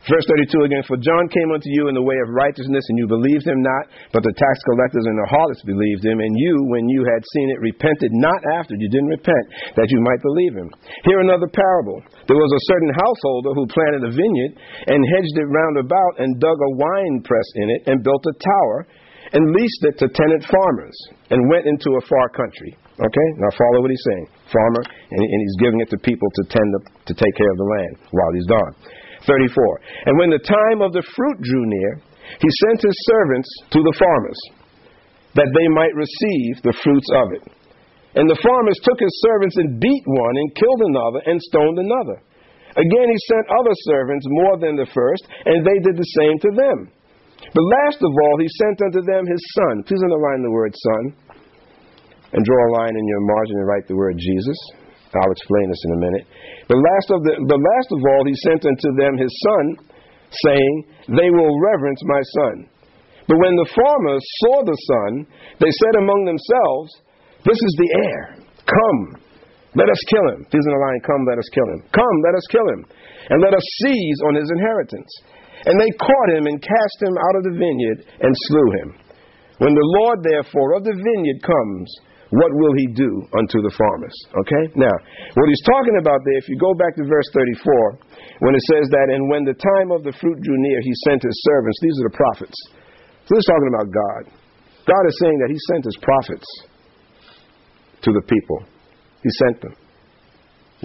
Verse 0.05 0.25
32 0.29 0.69
again, 0.69 0.85
For 0.85 1.01
John 1.01 1.25
came 1.33 1.49
unto 1.49 1.65
you 1.73 1.89
in 1.89 1.97
the 1.97 2.05
way 2.05 2.13
of 2.21 2.29
righteousness, 2.29 2.85
and 2.93 2.97
you 3.01 3.09
believed 3.09 3.41
him 3.41 3.57
not, 3.57 3.89
but 4.13 4.21
the 4.21 4.37
tax 4.37 4.55
collectors 4.69 5.01
and 5.01 5.17
the 5.17 5.31
harlots 5.33 5.65
believed 5.65 6.05
him, 6.05 6.21
and 6.21 6.33
you, 6.37 6.53
when 6.69 6.85
you 6.85 7.01
had 7.09 7.25
seen 7.33 7.49
it, 7.49 7.65
repented 7.65 8.13
not 8.13 8.37
after, 8.53 8.77
you 8.77 8.85
didn't 8.85 9.17
repent, 9.17 9.45
that 9.73 9.89
you 9.89 9.97
might 10.05 10.21
believe 10.21 10.53
him. 10.53 10.69
Here 11.09 11.25
another 11.25 11.49
parable. 11.49 12.05
There 12.29 12.37
was 12.37 12.53
a 12.53 12.65
certain 12.69 12.93
householder 12.93 13.51
who 13.57 13.73
planted 13.73 14.05
a 14.05 14.13
vineyard, 14.13 14.53
and 14.93 15.01
hedged 15.09 15.37
it 15.41 15.49
round 15.49 15.81
about, 15.81 16.21
and 16.21 16.37
dug 16.37 16.57
a 16.61 16.75
wine 16.77 17.25
press 17.25 17.49
in 17.65 17.67
it, 17.73 17.81
and 17.89 18.05
built 18.05 18.21
a 18.29 18.35
tower, 18.37 18.85
and 19.33 19.57
leased 19.57 19.83
it 19.89 19.97
to 19.97 20.07
tenant 20.13 20.45
farmers, 20.45 20.97
and 21.33 21.49
went 21.49 21.65
into 21.65 21.97
a 21.97 22.05
far 22.05 22.29
country. 22.29 22.77
Okay, 22.95 23.27
now 23.41 23.51
follow 23.57 23.81
what 23.81 23.91
he's 23.91 24.05
saying. 24.07 24.27
Farmer, 24.53 24.83
and, 24.85 25.19
and 25.19 25.39
he's 25.41 25.57
giving 25.59 25.81
it 25.81 25.89
to 25.91 25.97
people 25.99 26.29
to 26.31 26.43
tend 26.47 26.69
the, 26.77 26.81
to 27.09 27.13
take 27.17 27.35
care 27.35 27.51
of 27.51 27.57
the 27.57 27.69
land 27.73 27.93
while 28.13 28.31
he's 28.37 28.47
gone. 28.47 28.73
34. 29.27 30.07
And 30.07 30.17
when 30.17 30.29
the 30.29 30.45
time 30.45 30.79
of 30.81 30.93
the 30.93 31.03
fruit 31.03 31.37
drew 31.41 31.65
near, 31.65 32.01
he 32.39 32.49
sent 32.65 32.81
his 32.81 32.97
servants 33.09 33.49
to 33.73 33.79
the 33.81 33.97
farmers, 33.99 34.39
that 35.35 35.51
they 35.53 35.67
might 35.69 35.93
receive 35.93 36.63
the 36.63 36.77
fruits 36.81 37.09
of 37.13 37.27
it. 37.37 37.43
And 38.15 38.29
the 38.29 38.39
farmers 38.39 38.79
took 38.81 38.97
his 38.97 39.11
servants 39.27 39.57
and 39.59 39.81
beat 39.81 40.05
one, 40.07 40.35
and 40.39 40.55
killed 40.55 40.81
another, 40.87 41.19
and 41.27 41.37
stoned 41.41 41.77
another. 41.77 42.23
Again 42.75 43.07
he 43.07 43.27
sent 43.31 43.55
other 43.55 43.75
servants 43.91 44.25
more 44.29 44.55
than 44.59 44.75
the 44.75 44.89
first, 44.91 45.23
and 45.45 45.65
they 45.65 45.79
did 45.83 45.95
the 45.95 46.11
same 46.23 46.39
to 46.39 46.51
them. 46.55 46.91
But 47.53 47.71
last 47.83 47.99
of 47.99 48.11
all, 48.11 48.37
he 48.39 48.47
sent 48.63 48.81
unto 48.81 49.01
them 49.03 49.27
his 49.27 49.43
son. 49.55 49.83
Please 49.83 50.01
underline 50.03 50.41
the 50.43 50.51
word 50.51 50.73
son, 50.73 51.03
and 52.33 52.43
draw 52.43 52.61
a 52.67 52.73
line 52.79 52.95
in 52.95 53.07
your 53.07 53.21
margin 53.21 53.55
and 53.59 53.67
write 53.67 53.87
the 53.87 53.95
word 53.95 54.17
Jesus. 54.17 54.59
I'll 55.19 55.35
explain 55.35 55.67
this 55.71 55.83
in 55.87 55.91
a 55.95 56.03
minute. 56.03 56.25
The 56.67 56.79
last 56.79 57.07
of 57.11 57.19
the, 57.23 57.33
the 57.45 57.61
last 57.61 57.89
of 57.91 57.99
all 58.01 58.23
he 58.27 58.35
sent 58.45 58.61
unto 58.65 58.89
them 58.95 59.13
his 59.17 59.33
son, 59.43 59.65
saying, 60.45 60.73
They 61.15 61.29
will 61.31 61.53
reverence 61.61 62.01
my 62.05 62.21
son. 62.41 62.55
But 63.25 63.41
when 63.41 63.57
the 63.57 63.71
farmers 63.73 64.23
saw 64.45 64.55
the 64.61 64.77
son, 64.77 65.11
they 65.57 65.73
said 65.81 65.95
among 65.97 66.29
themselves, 66.29 66.89
This 67.45 67.57
is 67.57 67.73
the 67.77 67.89
heir. 68.05 68.23
Come, 68.65 69.01
let 69.75 69.91
us 69.91 70.01
kill 70.07 70.25
him. 70.35 70.47
He's 70.47 70.65
in 70.65 70.73
the 70.73 70.83
line, 70.83 71.01
Come, 71.03 71.23
let 71.27 71.41
us 71.41 71.49
kill 71.51 71.69
him. 71.73 71.81
Come, 71.91 72.17
let 72.23 72.35
us 72.37 72.45
kill 72.47 72.67
him. 72.71 72.81
And 73.29 73.41
let 73.41 73.53
us 73.53 73.65
seize 73.83 74.19
on 74.29 74.37
his 74.37 74.49
inheritance. 74.53 75.11
And 75.65 75.75
they 75.81 75.91
caught 75.97 76.29
him 76.37 76.45
and 76.45 76.61
cast 76.61 76.97
him 77.01 77.15
out 77.17 77.35
of 77.41 77.43
the 77.49 77.55
vineyard 77.57 77.99
and 78.21 78.43
slew 78.49 78.67
him. 78.81 78.89
When 79.57 79.73
the 79.73 79.89
Lord, 80.03 80.19
therefore, 80.21 80.75
of 80.75 80.83
the 80.83 80.93
vineyard 80.93 81.39
comes, 81.41 81.87
what 82.41 82.51
will 82.51 82.75
he 82.75 82.87
do 82.91 83.11
unto 83.37 83.63
the 83.63 83.71
farmers? 83.71 84.15
Okay? 84.43 84.63
Now, 84.75 84.95
what 85.35 85.47
he's 85.47 85.65
talking 85.65 85.95
about 86.01 86.19
there, 86.25 86.39
if 86.41 86.47
you 86.51 86.57
go 86.59 86.73
back 86.75 86.95
to 86.99 87.03
verse 87.07 87.29
34, 87.31 88.43
when 88.43 88.53
it 88.55 88.63
says 88.71 88.85
that, 88.91 89.07
and 89.13 89.29
when 89.31 89.47
the 89.47 89.55
time 89.55 89.93
of 89.95 90.03
the 90.03 90.11
fruit 90.19 90.37
drew 90.41 90.57
near, 90.59 90.79
he 90.81 90.93
sent 91.07 91.23
his 91.23 91.37
servants. 91.47 91.77
These 91.79 91.97
are 92.01 92.07
the 92.11 92.17
prophets. 92.17 92.57
So 93.25 93.29
this 93.35 93.43
is 93.45 93.49
talking 93.49 93.71
about 93.71 93.87
God. 93.89 94.23
God 94.85 95.03
is 95.07 95.15
saying 95.23 95.37
that 95.41 95.49
he 95.49 95.59
sent 95.71 95.83
his 95.85 95.97
prophets 96.01 96.49
to 98.05 98.09
the 98.13 98.25
people. 98.27 98.59
He 99.23 99.31
sent 99.47 99.61
them. 99.61 99.73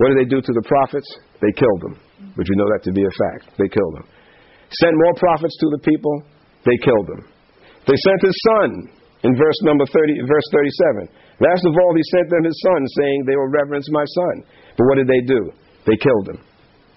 What 0.01 0.15
did 0.15 0.25
they 0.25 0.31
do 0.31 0.41
to 0.41 0.53
the 0.55 0.65
prophets? 0.65 1.09
They 1.43 1.53
killed 1.53 1.81
them. 1.85 2.01
But 2.37 2.49
you 2.49 2.57
know 2.57 2.69
that 2.73 2.85
to 2.89 2.93
be 2.93 3.05
a 3.05 3.13
fact. 3.13 3.59
They 3.59 3.69
killed 3.69 3.95
them. 3.97 4.07
Sent 4.71 4.95
more 4.97 5.15
prophets 5.19 5.57
to 5.61 5.67
the 5.77 5.83
people. 5.85 6.15
They 6.65 6.77
killed 6.81 7.09
them. 7.09 7.27
They 7.85 7.97
sent 7.97 8.21
his 8.23 8.37
son 8.55 8.89
in 9.25 9.37
verse 9.37 9.59
number 9.69 9.85
30, 9.85 10.21
verse 10.25 10.49
37. 10.53 11.13
Last 11.41 11.65
of 11.65 11.73
all, 11.73 11.93
he 11.97 12.05
sent 12.13 12.29
them 12.29 12.45
his 12.45 12.57
son, 12.61 12.81
saying, 13.01 13.25
They 13.25 13.37
will 13.37 13.49
reverence 13.49 13.89
my 13.91 14.05
son. 14.05 14.45
But 14.77 14.85
what 14.87 15.01
did 15.01 15.09
they 15.09 15.25
do? 15.25 15.53
They 15.89 15.97
killed 15.97 16.29
him. 16.29 16.39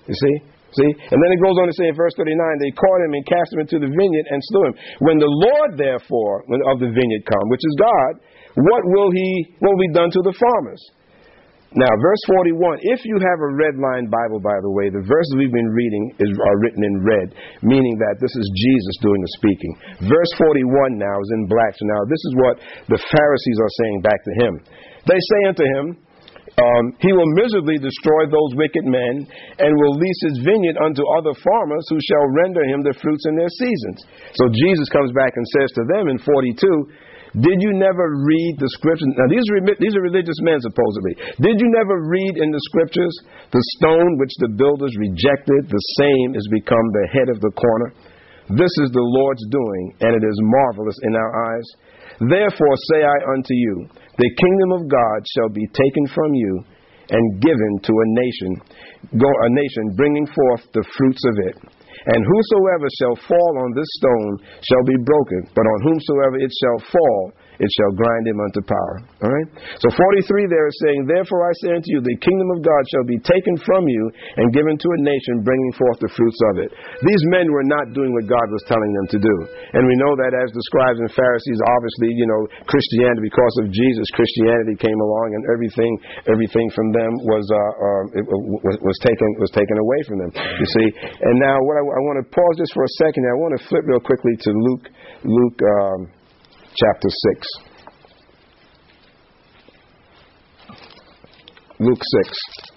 You 0.08 0.15
see? 0.15 0.36
See? 0.73 0.89
And 0.89 1.17
then 1.21 1.32
it 1.32 1.39
goes 1.39 1.56
on 1.62 1.69
to 1.69 1.75
say 1.77 1.88
in 1.88 1.95
verse 1.95 2.17
39, 2.17 2.34
they 2.58 2.73
caught 2.73 3.01
him 3.06 3.13
and 3.13 3.23
cast 3.29 3.53
him 3.53 3.62
into 3.62 3.77
the 3.77 3.88
vineyard 3.88 4.27
and 4.29 4.41
slew 4.49 4.73
him. 4.73 4.75
When 5.06 5.17
the 5.21 5.29
Lord, 5.29 5.77
therefore, 5.77 6.43
of 6.73 6.82
the 6.82 6.89
vineyard 6.89 7.23
come, 7.29 7.45
which 7.53 7.62
is 7.62 7.75
God, 7.77 8.12
what 8.58 8.84
will 8.89 9.13
he, 9.13 9.56
what 9.62 9.69
will 9.69 9.86
be 9.86 9.93
done 9.93 10.10
to 10.10 10.21
the 10.25 10.34
farmers? 10.34 10.82
Now, 11.73 11.89
verse 11.97 12.21
41, 12.38 12.86
if 12.86 13.01
you 13.01 13.17
have 13.17 13.39
a 13.41 13.51
red 13.57 13.73
line 13.81 14.05
Bible, 14.05 14.38
by 14.38 14.62
the 14.62 14.69
way, 14.69 14.93
the 14.93 15.01
verses 15.01 15.33
we've 15.41 15.53
been 15.53 15.73
reading 15.73 16.13
is, 16.21 16.29
are 16.29 16.57
written 16.62 16.86
in 16.86 17.01
red, 17.01 17.33
meaning 17.65 17.97
that 17.97 18.21
this 18.21 18.29
is 18.29 18.45
Jesus 18.53 18.95
doing 19.01 19.17
the 19.17 19.33
speaking. 19.41 19.73
Verse 20.05 20.31
41 20.53 21.01
now 21.01 21.17
is 21.17 21.31
in 21.33 21.49
black. 21.49 21.73
So 21.73 21.89
now 21.89 22.01
this 22.05 22.21
is 22.29 22.33
what 22.38 22.55
the 22.93 23.01
Pharisees 23.01 23.57
are 23.57 23.73
saying 23.81 23.97
back 24.05 24.21
to 24.21 24.33
him. 24.45 24.53
They 25.09 25.17
say 25.17 25.39
unto 25.49 25.65
him, 25.65 25.86
um, 26.62 26.93
he 27.01 27.09
will 27.09 27.29
miserably 27.33 27.81
destroy 27.81 28.29
those 28.29 28.53
wicked 28.53 28.86
men 28.86 29.25
and 29.57 29.71
will 29.73 29.97
lease 29.97 30.21
his 30.29 30.45
vineyard 30.45 30.77
unto 30.77 31.01
other 31.17 31.33
farmers 31.41 31.86
who 31.89 31.97
shall 31.97 32.38
render 32.45 32.62
him 32.69 32.86
the 32.86 32.93
fruits 33.01 33.25
in 33.25 33.33
their 33.33 33.49
seasons. 33.49 34.05
So 34.38 34.53
Jesus 34.53 34.86
comes 34.93 35.09
back 35.17 35.33
and 35.33 35.45
says 35.57 35.73
to 35.73 35.83
them 35.89 36.13
in 36.13 36.21
42, 36.21 36.53
did 37.34 37.58
you 37.65 37.74
never 37.74 38.13
read 38.13 38.54
the 38.62 38.69
scriptures? 38.78 39.10
Now, 39.17 39.26
these 39.26 39.41
are, 39.50 39.58
these 39.82 39.96
are 39.98 40.06
religious 40.06 40.38
men, 40.46 40.62
supposedly. 40.62 41.17
Did 41.41 41.58
you 41.58 41.69
never 41.74 41.98
read 42.06 42.38
in 42.38 42.54
the 42.54 42.62
scriptures 42.69 43.15
the 43.50 43.63
stone 43.82 44.22
which 44.22 44.34
the 44.38 44.54
builders 44.54 44.93
rejected, 45.02 45.65
the 45.65 45.86
same 45.98 46.38
is 46.38 46.46
become 46.54 46.86
the 46.93 47.10
head 47.10 47.34
of 47.34 47.41
the 47.41 47.54
corner? 47.58 47.89
This 48.54 48.69
is 48.86 48.93
the 48.93 49.02
Lord's 49.02 49.41
doing, 49.50 49.86
and 50.06 50.13
it 50.13 50.22
is 50.22 50.38
marvelous 50.62 51.00
in 51.10 51.15
our 51.17 51.32
eyes. 51.50 51.67
Therefore 52.30 52.76
say 52.93 53.02
I 53.02 53.17
unto 53.34 53.56
you, 53.58 53.89
the 54.22 54.30
kingdom 54.38 54.69
of 54.78 54.86
God 54.86 55.19
shall 55.34 55.50
be 55.50 55.65
taken 55.74 56.06
from 56.13 56.38
you 56.38 56.54
and 57.10 57.41
given 57.41 57.74
to 57.82 57.93
a 57.93 58.08
nation, 58.13 58.52
a 59.10 59.50
nation 59.50 59.84
bringing 59.98 60.28
forth 60.28 60.63
the 60.74 60.86
fruits 60.86 61.24
of 61.26 61.36
it. 61.50 61.58
And 62.06 62.19
whosoever 62.25 62.88
shall 62.99 63.15
fall 63.27 63.53
on 63.63 63.73
this 63.73 63.89
stone 64.01 64.34
shall 64.65 64.84
be 64.86 64.97
broken, 65.06 65.47
but 65.56 65.65
on 65.65 65.79
whomsoever 65.86 66.38
it 66.41 66.51
shall 66.51 66.79
fall, 66.91 67.34
it 67.59 67.69
shall 67.77 67.93
grind 67.93 68.25
him 68.25 68.39
unto 68.41 68.61
power. 68.65 68.95
All 69.21 69.31
right? 69.31 69.49
So 69.77 69.87
43 69.93 70.49
there 70.49 70.65
is 70.65 70.77
saying, 70.81 71.05
Therefore 71.05 71.45
I 71.45 71.53
say 71.61 71.69
unto 71.77 71.89
you, 71.93 71.99
the 72.01 72.17
kingdom 72.21 72.49
of 72.57 72.65
God 72.65 72.83
shall 72.89 73.05
be 73.05 73.19
taken 73.21 73.55
from 73.61 73.85
you 73.85 74.03
and 74.41 74.53
given 74.55 74.75
to 74.77 74.89
a 74.89 74.99
nation, 75.01 75.45
bringing 75.45 75.73
forth 75.77 75.99
the 76.01 76.11
fruits 76.13 76.41
of 76.53 76.65
it. 76.65 76.69
These 77.05 77.23
men 77.29 77.51
were 77.51 77.65
not 77.65 77.93
doing 77.93 78.11
what 78.13 78.25
God 78.25 78.47
was 78.49 78.63
telling 78.65 78.91
them 78.93 79.07
to 79.13 79.19
do. 79.21 79.35
And 79.77 79.85
we 79.85 79.95
know 80.01 80.13
that 80.17 80.33
as 80.33 80.49
the 80.49 80.63
scribes 80.69 80.99
and 81.01 81.11
Pharisees, 81.13 81.59
obviously, 81.77 82.09
you 82.17 82.27
know, 82.27 82.41
Christianity, 82.65 83.29
because 83.29 83.55
of 83.61 83.69
Jesus, 83.69 84.05
Christianity 84.17 84.75
came 84.79 84.99
along 84.99 85.27
and 85.37 85.43
everything, 85.53 85.91
everything 86.25 86.67
from 86.73 86.89
them 86.93 87.11
was, 87.27 87.45
uh, 87.49 87.57
uh, 87.57 88.03
was, 88.65 88.77
was, 88.81 88.97
taken, 89.05 89.27
was 89.37 89.51
taken 89.53 89.77
away 89.77 89.99
from 90.09 90.17
them. 90.25 90.31
You 90.33 90.67
see? 90.67 90.87
And 91.21 91.35
now 91.39 91.57
what 91.63 91.77
I, 91.77 91.83
I 91.83 92.01
want 92.07 92.17
to 92.21 92.27
pause 92.29 92.55
just 92.57 92.73
for 92.73 92.83
a 92.83 92.93
second. 93.01 93.25
I 93.29 93.37
want 93.39 93.53
to 93.57 93.61
flip 93.69 93.83
real 93.85 94.01
quickly 94.01 94.35
to 94.37 94.49
Luke, 94.51 94.85
Luke, 95.23 95.59
um, 95.61 95.99
chapter 96.75 97.09
6. 97.09 97.47
Luke 101.79 102.01
6. 102.01 102.73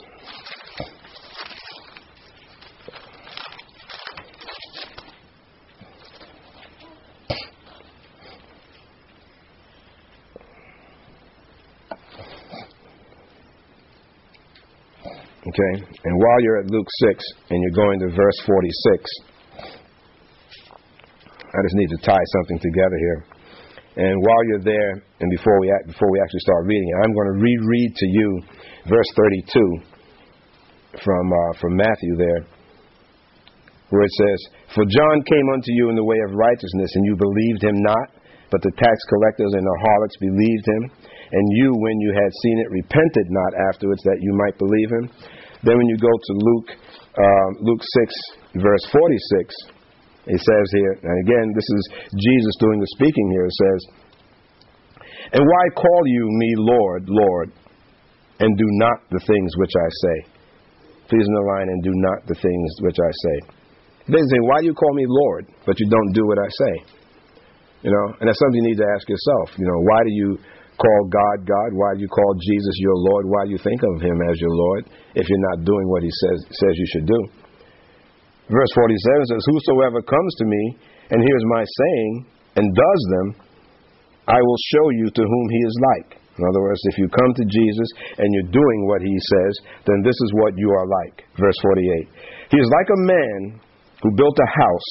Okay? 15.46 15.84
And 16.04 16.18
while 16.18 16.40
you're 16.42 16.58
at 16.58 16.66
Luke 16.70 16.88
6 17.08 17.24
and 17.50 17.62
you're 17.62 17.70
going 17.84 18.00
to 18.00 18.08
verse 18.08 18.40
46, 18.44 19.10
I 21.46 21.62
just 21.62 21.74
need 21.74 21.88
to 21.88 21.96
tie 22.02 22.24
something 22.34 22.58
together 22.58 22.98
here. 22.98 23.35
And 23.96 24.14
while 24.20 24.42
you're 24.52 24.66
there, 24.68 24.92
and 25.20 25.28
before 25.32 25.56
we, 25.60 25.72
before 25.88 26.10
we 26.12 26.20
actually 26.20 26.44
start 26.44 26.68
reading 26.68 26.84
it, 26.84 26.96
I'm 27.00 27.14
going 27.16 27.30
to 27.32 27.38
reread 27.40 27.90
to 27.96 28.06
you 28.06 28.28
verse 28.92 29.10
32 29.16 31.00
from, 31.00 31.24
uh, 31.32 31.52
from 31.56 31.76
Matthew 31.76 32.12
there, 32.16 32.44
where 33.88 34.04
it 34.04 34.14
says, 34.20 34.38
For 34.76 34.84
John 34.84 35.16
came 35.24 35.48
unto 35.48 35.72
you 35.72 35.88
in 35.88 35.96
the 35.96 36.04
way 36.04 36.20
of 36.28 36.36
righteousness, 36.36 36.92
and 36.92 37.04
you 37.08 37.16
believed 37.16 37.64
him 37.64 37.80
not, 37.80 38.12
But 38.52 38.60
the 38.62 38.76
tax 38.76 38.96
collectors 39.08 39.56
and 39.56 39.64
the 39.64 39.78
harlots 39.80 40.16
believed 40.20 40.66
him. 40.68 40.82
And 41.32 41.44
you, 41.58 41.72
when 41.74 41.98
you 41.98 42.12
had 42.12 42.32
seen 42.44 42.56
it, 42.60 42.70
repented 42.70 43.26
not 43.32 43.52
afterwards 43.72 44.02
that 44.04 44.20
you 44.20 44.32
might 44.36 44.56
believe 44.60 44.90
him. 44.92 45.10
Then 45.64 45.76
when 45.80 45.88
you 45.88 45.98
go 45.98 46.12
to 46.12 46.32
Luke, 46.36 46.70
um, 47.16 47.50
Luke 47.64 47.82
6, 47.82 48.60
verse 48.62 48.84
46, 48.92 49.75
it 50.26 50.40
says 50.42 50.66
here, 50.74 50.94
and 51.06 51.16
again, 51.22 51.54
this 51.54 51.68
is 51.70 51.82
Jesus 52.10 52.54
doing 52.58 52.82
the 52.82 52.90
speaking 52.98 53.28
here. 53.30 53.46
It 53.46 53.54
says, 53.54 53.80
And 55.38 55.42
why 55.46 55.62
call 55.78 56.02
you 56.06 56.26
me 56.26 56.50
Lord, 56.58 57.02
Lord, 57.06 57.48
and 58.42 58.50
do 58.58 58.68
not 58.82 59.06
the 59.10 59.22
things 59.22 59.50
which 59.56 59.70
I 59.70 59.88
say? 60.02 60.16
Please 61.06 61.22
in 61.22 61.34
the 61.38 61.46
line 61.46 61.68
and 61.70 61.80
do 61.86 61.94
not 61.94 62.26
the 62.26 62.34
things 62.34 62.70
which 62.82 62.98
I 62.98 63.12
say. 63.14 63.36
They 64.10 64.18
say, 64.18 64.40
Why 64.50 64.60
do 64.60 64.66
you 64.66 64.74
call 64.74 64.94
me 64.94 65.06
Lord, 65.06 65.46
but 65.64 65.78
you 65.78 65.86
don't 65.86 66.12
do 66.12 66.26
what 66.26 66.38
I 66.42 66.50
say? 66.50 66.74
You 67.86 67.94
know, 67.94 68.06
and 68.18 68.26
that's 68.26 68.38
something 68.42 68.66
you 68.66 68.74
need 68.74 68.82
to 68.82 68.90
ask 68.98 69.06
yourself. 69.06 69.54
You 69.54 69.66
know, 69.66 69.78
why 69.86 70.02
do 70.02 70.10
you 70.10 70.30
call 70.74 71.00
God 71.06 71.46
God? 71.46 71.70
Why 71.70 71.94
do 71.94 72.02
you 72.02 72.10
call 72.10 72.34
Jesus 72.34 72.74
your 72.82 72.98
Lord? 72.98 73.30
Why 73.30 73.46
do 73.46 73.54
you 73.54 73.62
think 73.62 73.78
of 73.78 74.02
him 74.02 74.18
as 74.26 74.36
your 74.42 74.50
Lord 74.50 74.90
if 75.14 75.22
you're 75.22 75.46
not 75.54 75.62
doing 75.62 75.86
what 75.86 76.02
he 76.02 76.10
says 76.10 76.38
says 76.50 76.74
you 76.74 76.88
should 76.90 77.06
do? 77.06 77.45
Verse 78.46 78.72
47 78.74 79.26
says, 79.26 79.42
Whosoever 79.50 80.02
comes 80.02 80.32
to 80.38 80.44
me 80.46 80.62
and 81.10 81.18
hears 81.18 81.44
my 81.50 81.64
saying 81.66 82.12
and 82.56 82.66
does 82.74 83.02
them, 83.10 83.28
I 84.28 84.38
will 84.38 84.60
show 84.74 84.86
you 84.90 85.10
to 85.10 85.22
whom 85.22 85.46
he 85.50 85.60
is 85.66 85.76
like. 85.94 86.10
In 86.38 86.44
other 86.44 86.60
words, 86.60 86.80
if 86.92 86.98
you 86.98 87.08
come 87.08 87.32
to 87.32 87.44
Jesus 87.48 87.88
and 88.18 88.28
you're 88.34 88.52
doing 88.52 88.80
what 88.86 89.00
he 89.00 89.14
says, 89.14 89.52
then 89.86 90.02
this 90.04 90.14
is 90.14 90.30
what 90.36 90.52
you 90.58 90.68
are 90.70 90.86
like. 91.02 91.24
Verse 91.40 91.56
48. 91.62 92.52
He 92.52 92.58
is 92.58 92.70
like 92.70 92.90
a 92.92 93.06
man 93.08 93.38
who 94.02 94.14
built 94.14 94.36
a 94.38 94.50
house 94.52 94.90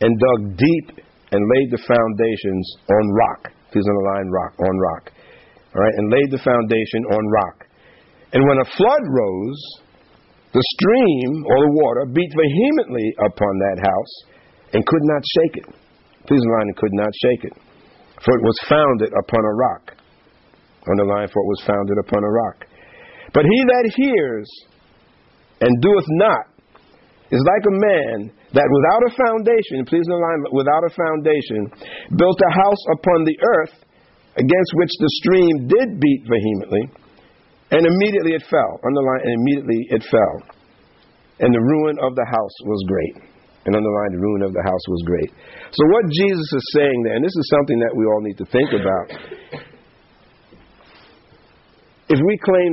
and 0.00 0.10
dug 0.18 0.58
deep 0.58 1.06
and 1.30 1.40
laid 1.54 1.68
the 1.70 1.80
foundations 1.80 2.66
on 2.90 3.04
rock. 3.14 3.52
Please 3.70 3.86
underline 3.86 4.28
rock, 4.28 4.52
on 4.58 4.76
rock. 4.78 5.04
All 5.74 5.82
right, 5.82 5.96
and 5.96 6.10
laid 6.10 6.30
the 6.30 6.42
foundation 6.42 7.02
on 7.12 7.22
rock. 7.30 7.66
And 8.32 8.42
when 8.48 8.58
a 8.58 8.70
flood 8.76 9.04
rose, 9.06 9.62
the 10.56 10.64
stream 10.72 11.44
or 11.44 11.58
the 11.68 11.74
water 11.76 12.04
beat 12.08 12.32
vehemently 12.32 13.12
upon 13.28 13.52
that 13.60 13.76
house 13.76 14.14
and 14.72 14.80
could 14.80 15.04
not 15.04 15.20
shake 15.20 15.54
it. 15.60 15.68
Please 16.24 16.40
underline, 16.48 16.72
it 16.72 16.80
could 16.80 16.96
not 16.96 17.12
shake 17.12 17.44
it. 17.44 17.54
For 18.24 18.32
it 18.32 18.40
was 18.40 18.56
founded 18.64 19.12
upon 19.12 19.44
a 19.44 19.54
rock. 19.54 19.84
Underline, 20.88 21.28
for 21.28 21.44
it 21.44 21.50
was 21.52 21.62
founded 21.68 22.00
upon 22.00 22.24
a 22.24 22.32
rock. 22.32 22.64
But 23.36 23.44
he 23.44 23.58
that 23.68 23.84
hears 24.00 24.48
and 25.60 25.72
doeth 25.84 26.08
not 26.24 26.48
is 27.28 27.42
like 27.44 27.64
a 27.68 27.76
man 27.76 28.16
that 28.56 28.64
without 28.64 29.02
a 29.04 29.12
foundation, 29.12 29.84
please 29.84 30.08
underline, 30.08 30.40
without 30.56 30.88
a 30.88 30.92
foundation, 30.96 31.68
built 32.16 32.40
a 32.40 32.52
house 32.64 32.82
upon 32.96 33.28
the 33.28 33.36
earth 33.44 33.76
against 34.40 34.72
which 34.80 34.94
the 35.04 35.12
stream 35.20 35.68
did 35.68 36.00
beat 36.00 36.24
vehemently 36.24 37.05
and 37.70 37.82
immediately 37.82 38.34
it 38.34 38.44
fell. 38.50 38.80
Underline, 38.84 39.22
and 39.24 39.32
immediately 39.42 39.80
it 39.90 40.02
fell. 40.06 40.36
And 41.40 41.52
the 41.52 41.60
ruin 41.60 41.96
of 42.00 42.14
the 42.16 42.24
house 42.24 42.56
was 42.64 42.80
great. 42.88 43.28
And 43.66 43.74
underline, 43.74 44.10
the 44.14 44.22
ruin 44.22 44.42
of 44.46 44.52
the 44.54 44.62
house 44.62 44.84
was 44.88 45.02
great. 45.04 45.30
So, 45.74 45.82
what 45.90 46.06
Jesus 46.08 46.48
is 46.54 46.64
saying 46.74 46.98
there, 47.02 47.14
and 47.18 47.24
this 47.24 47.34
is 47.34 47.46
something 47.50 47.78
that 47.82 47.92
we 47.94 48.06
all 48.06 48.22
need 48.22 48.38
to 48.38 48.46
think 48.46 48.70
about. 48.70 49.06
If 52.08 52.20
we 52.22 52.34
claim 52.38 52.70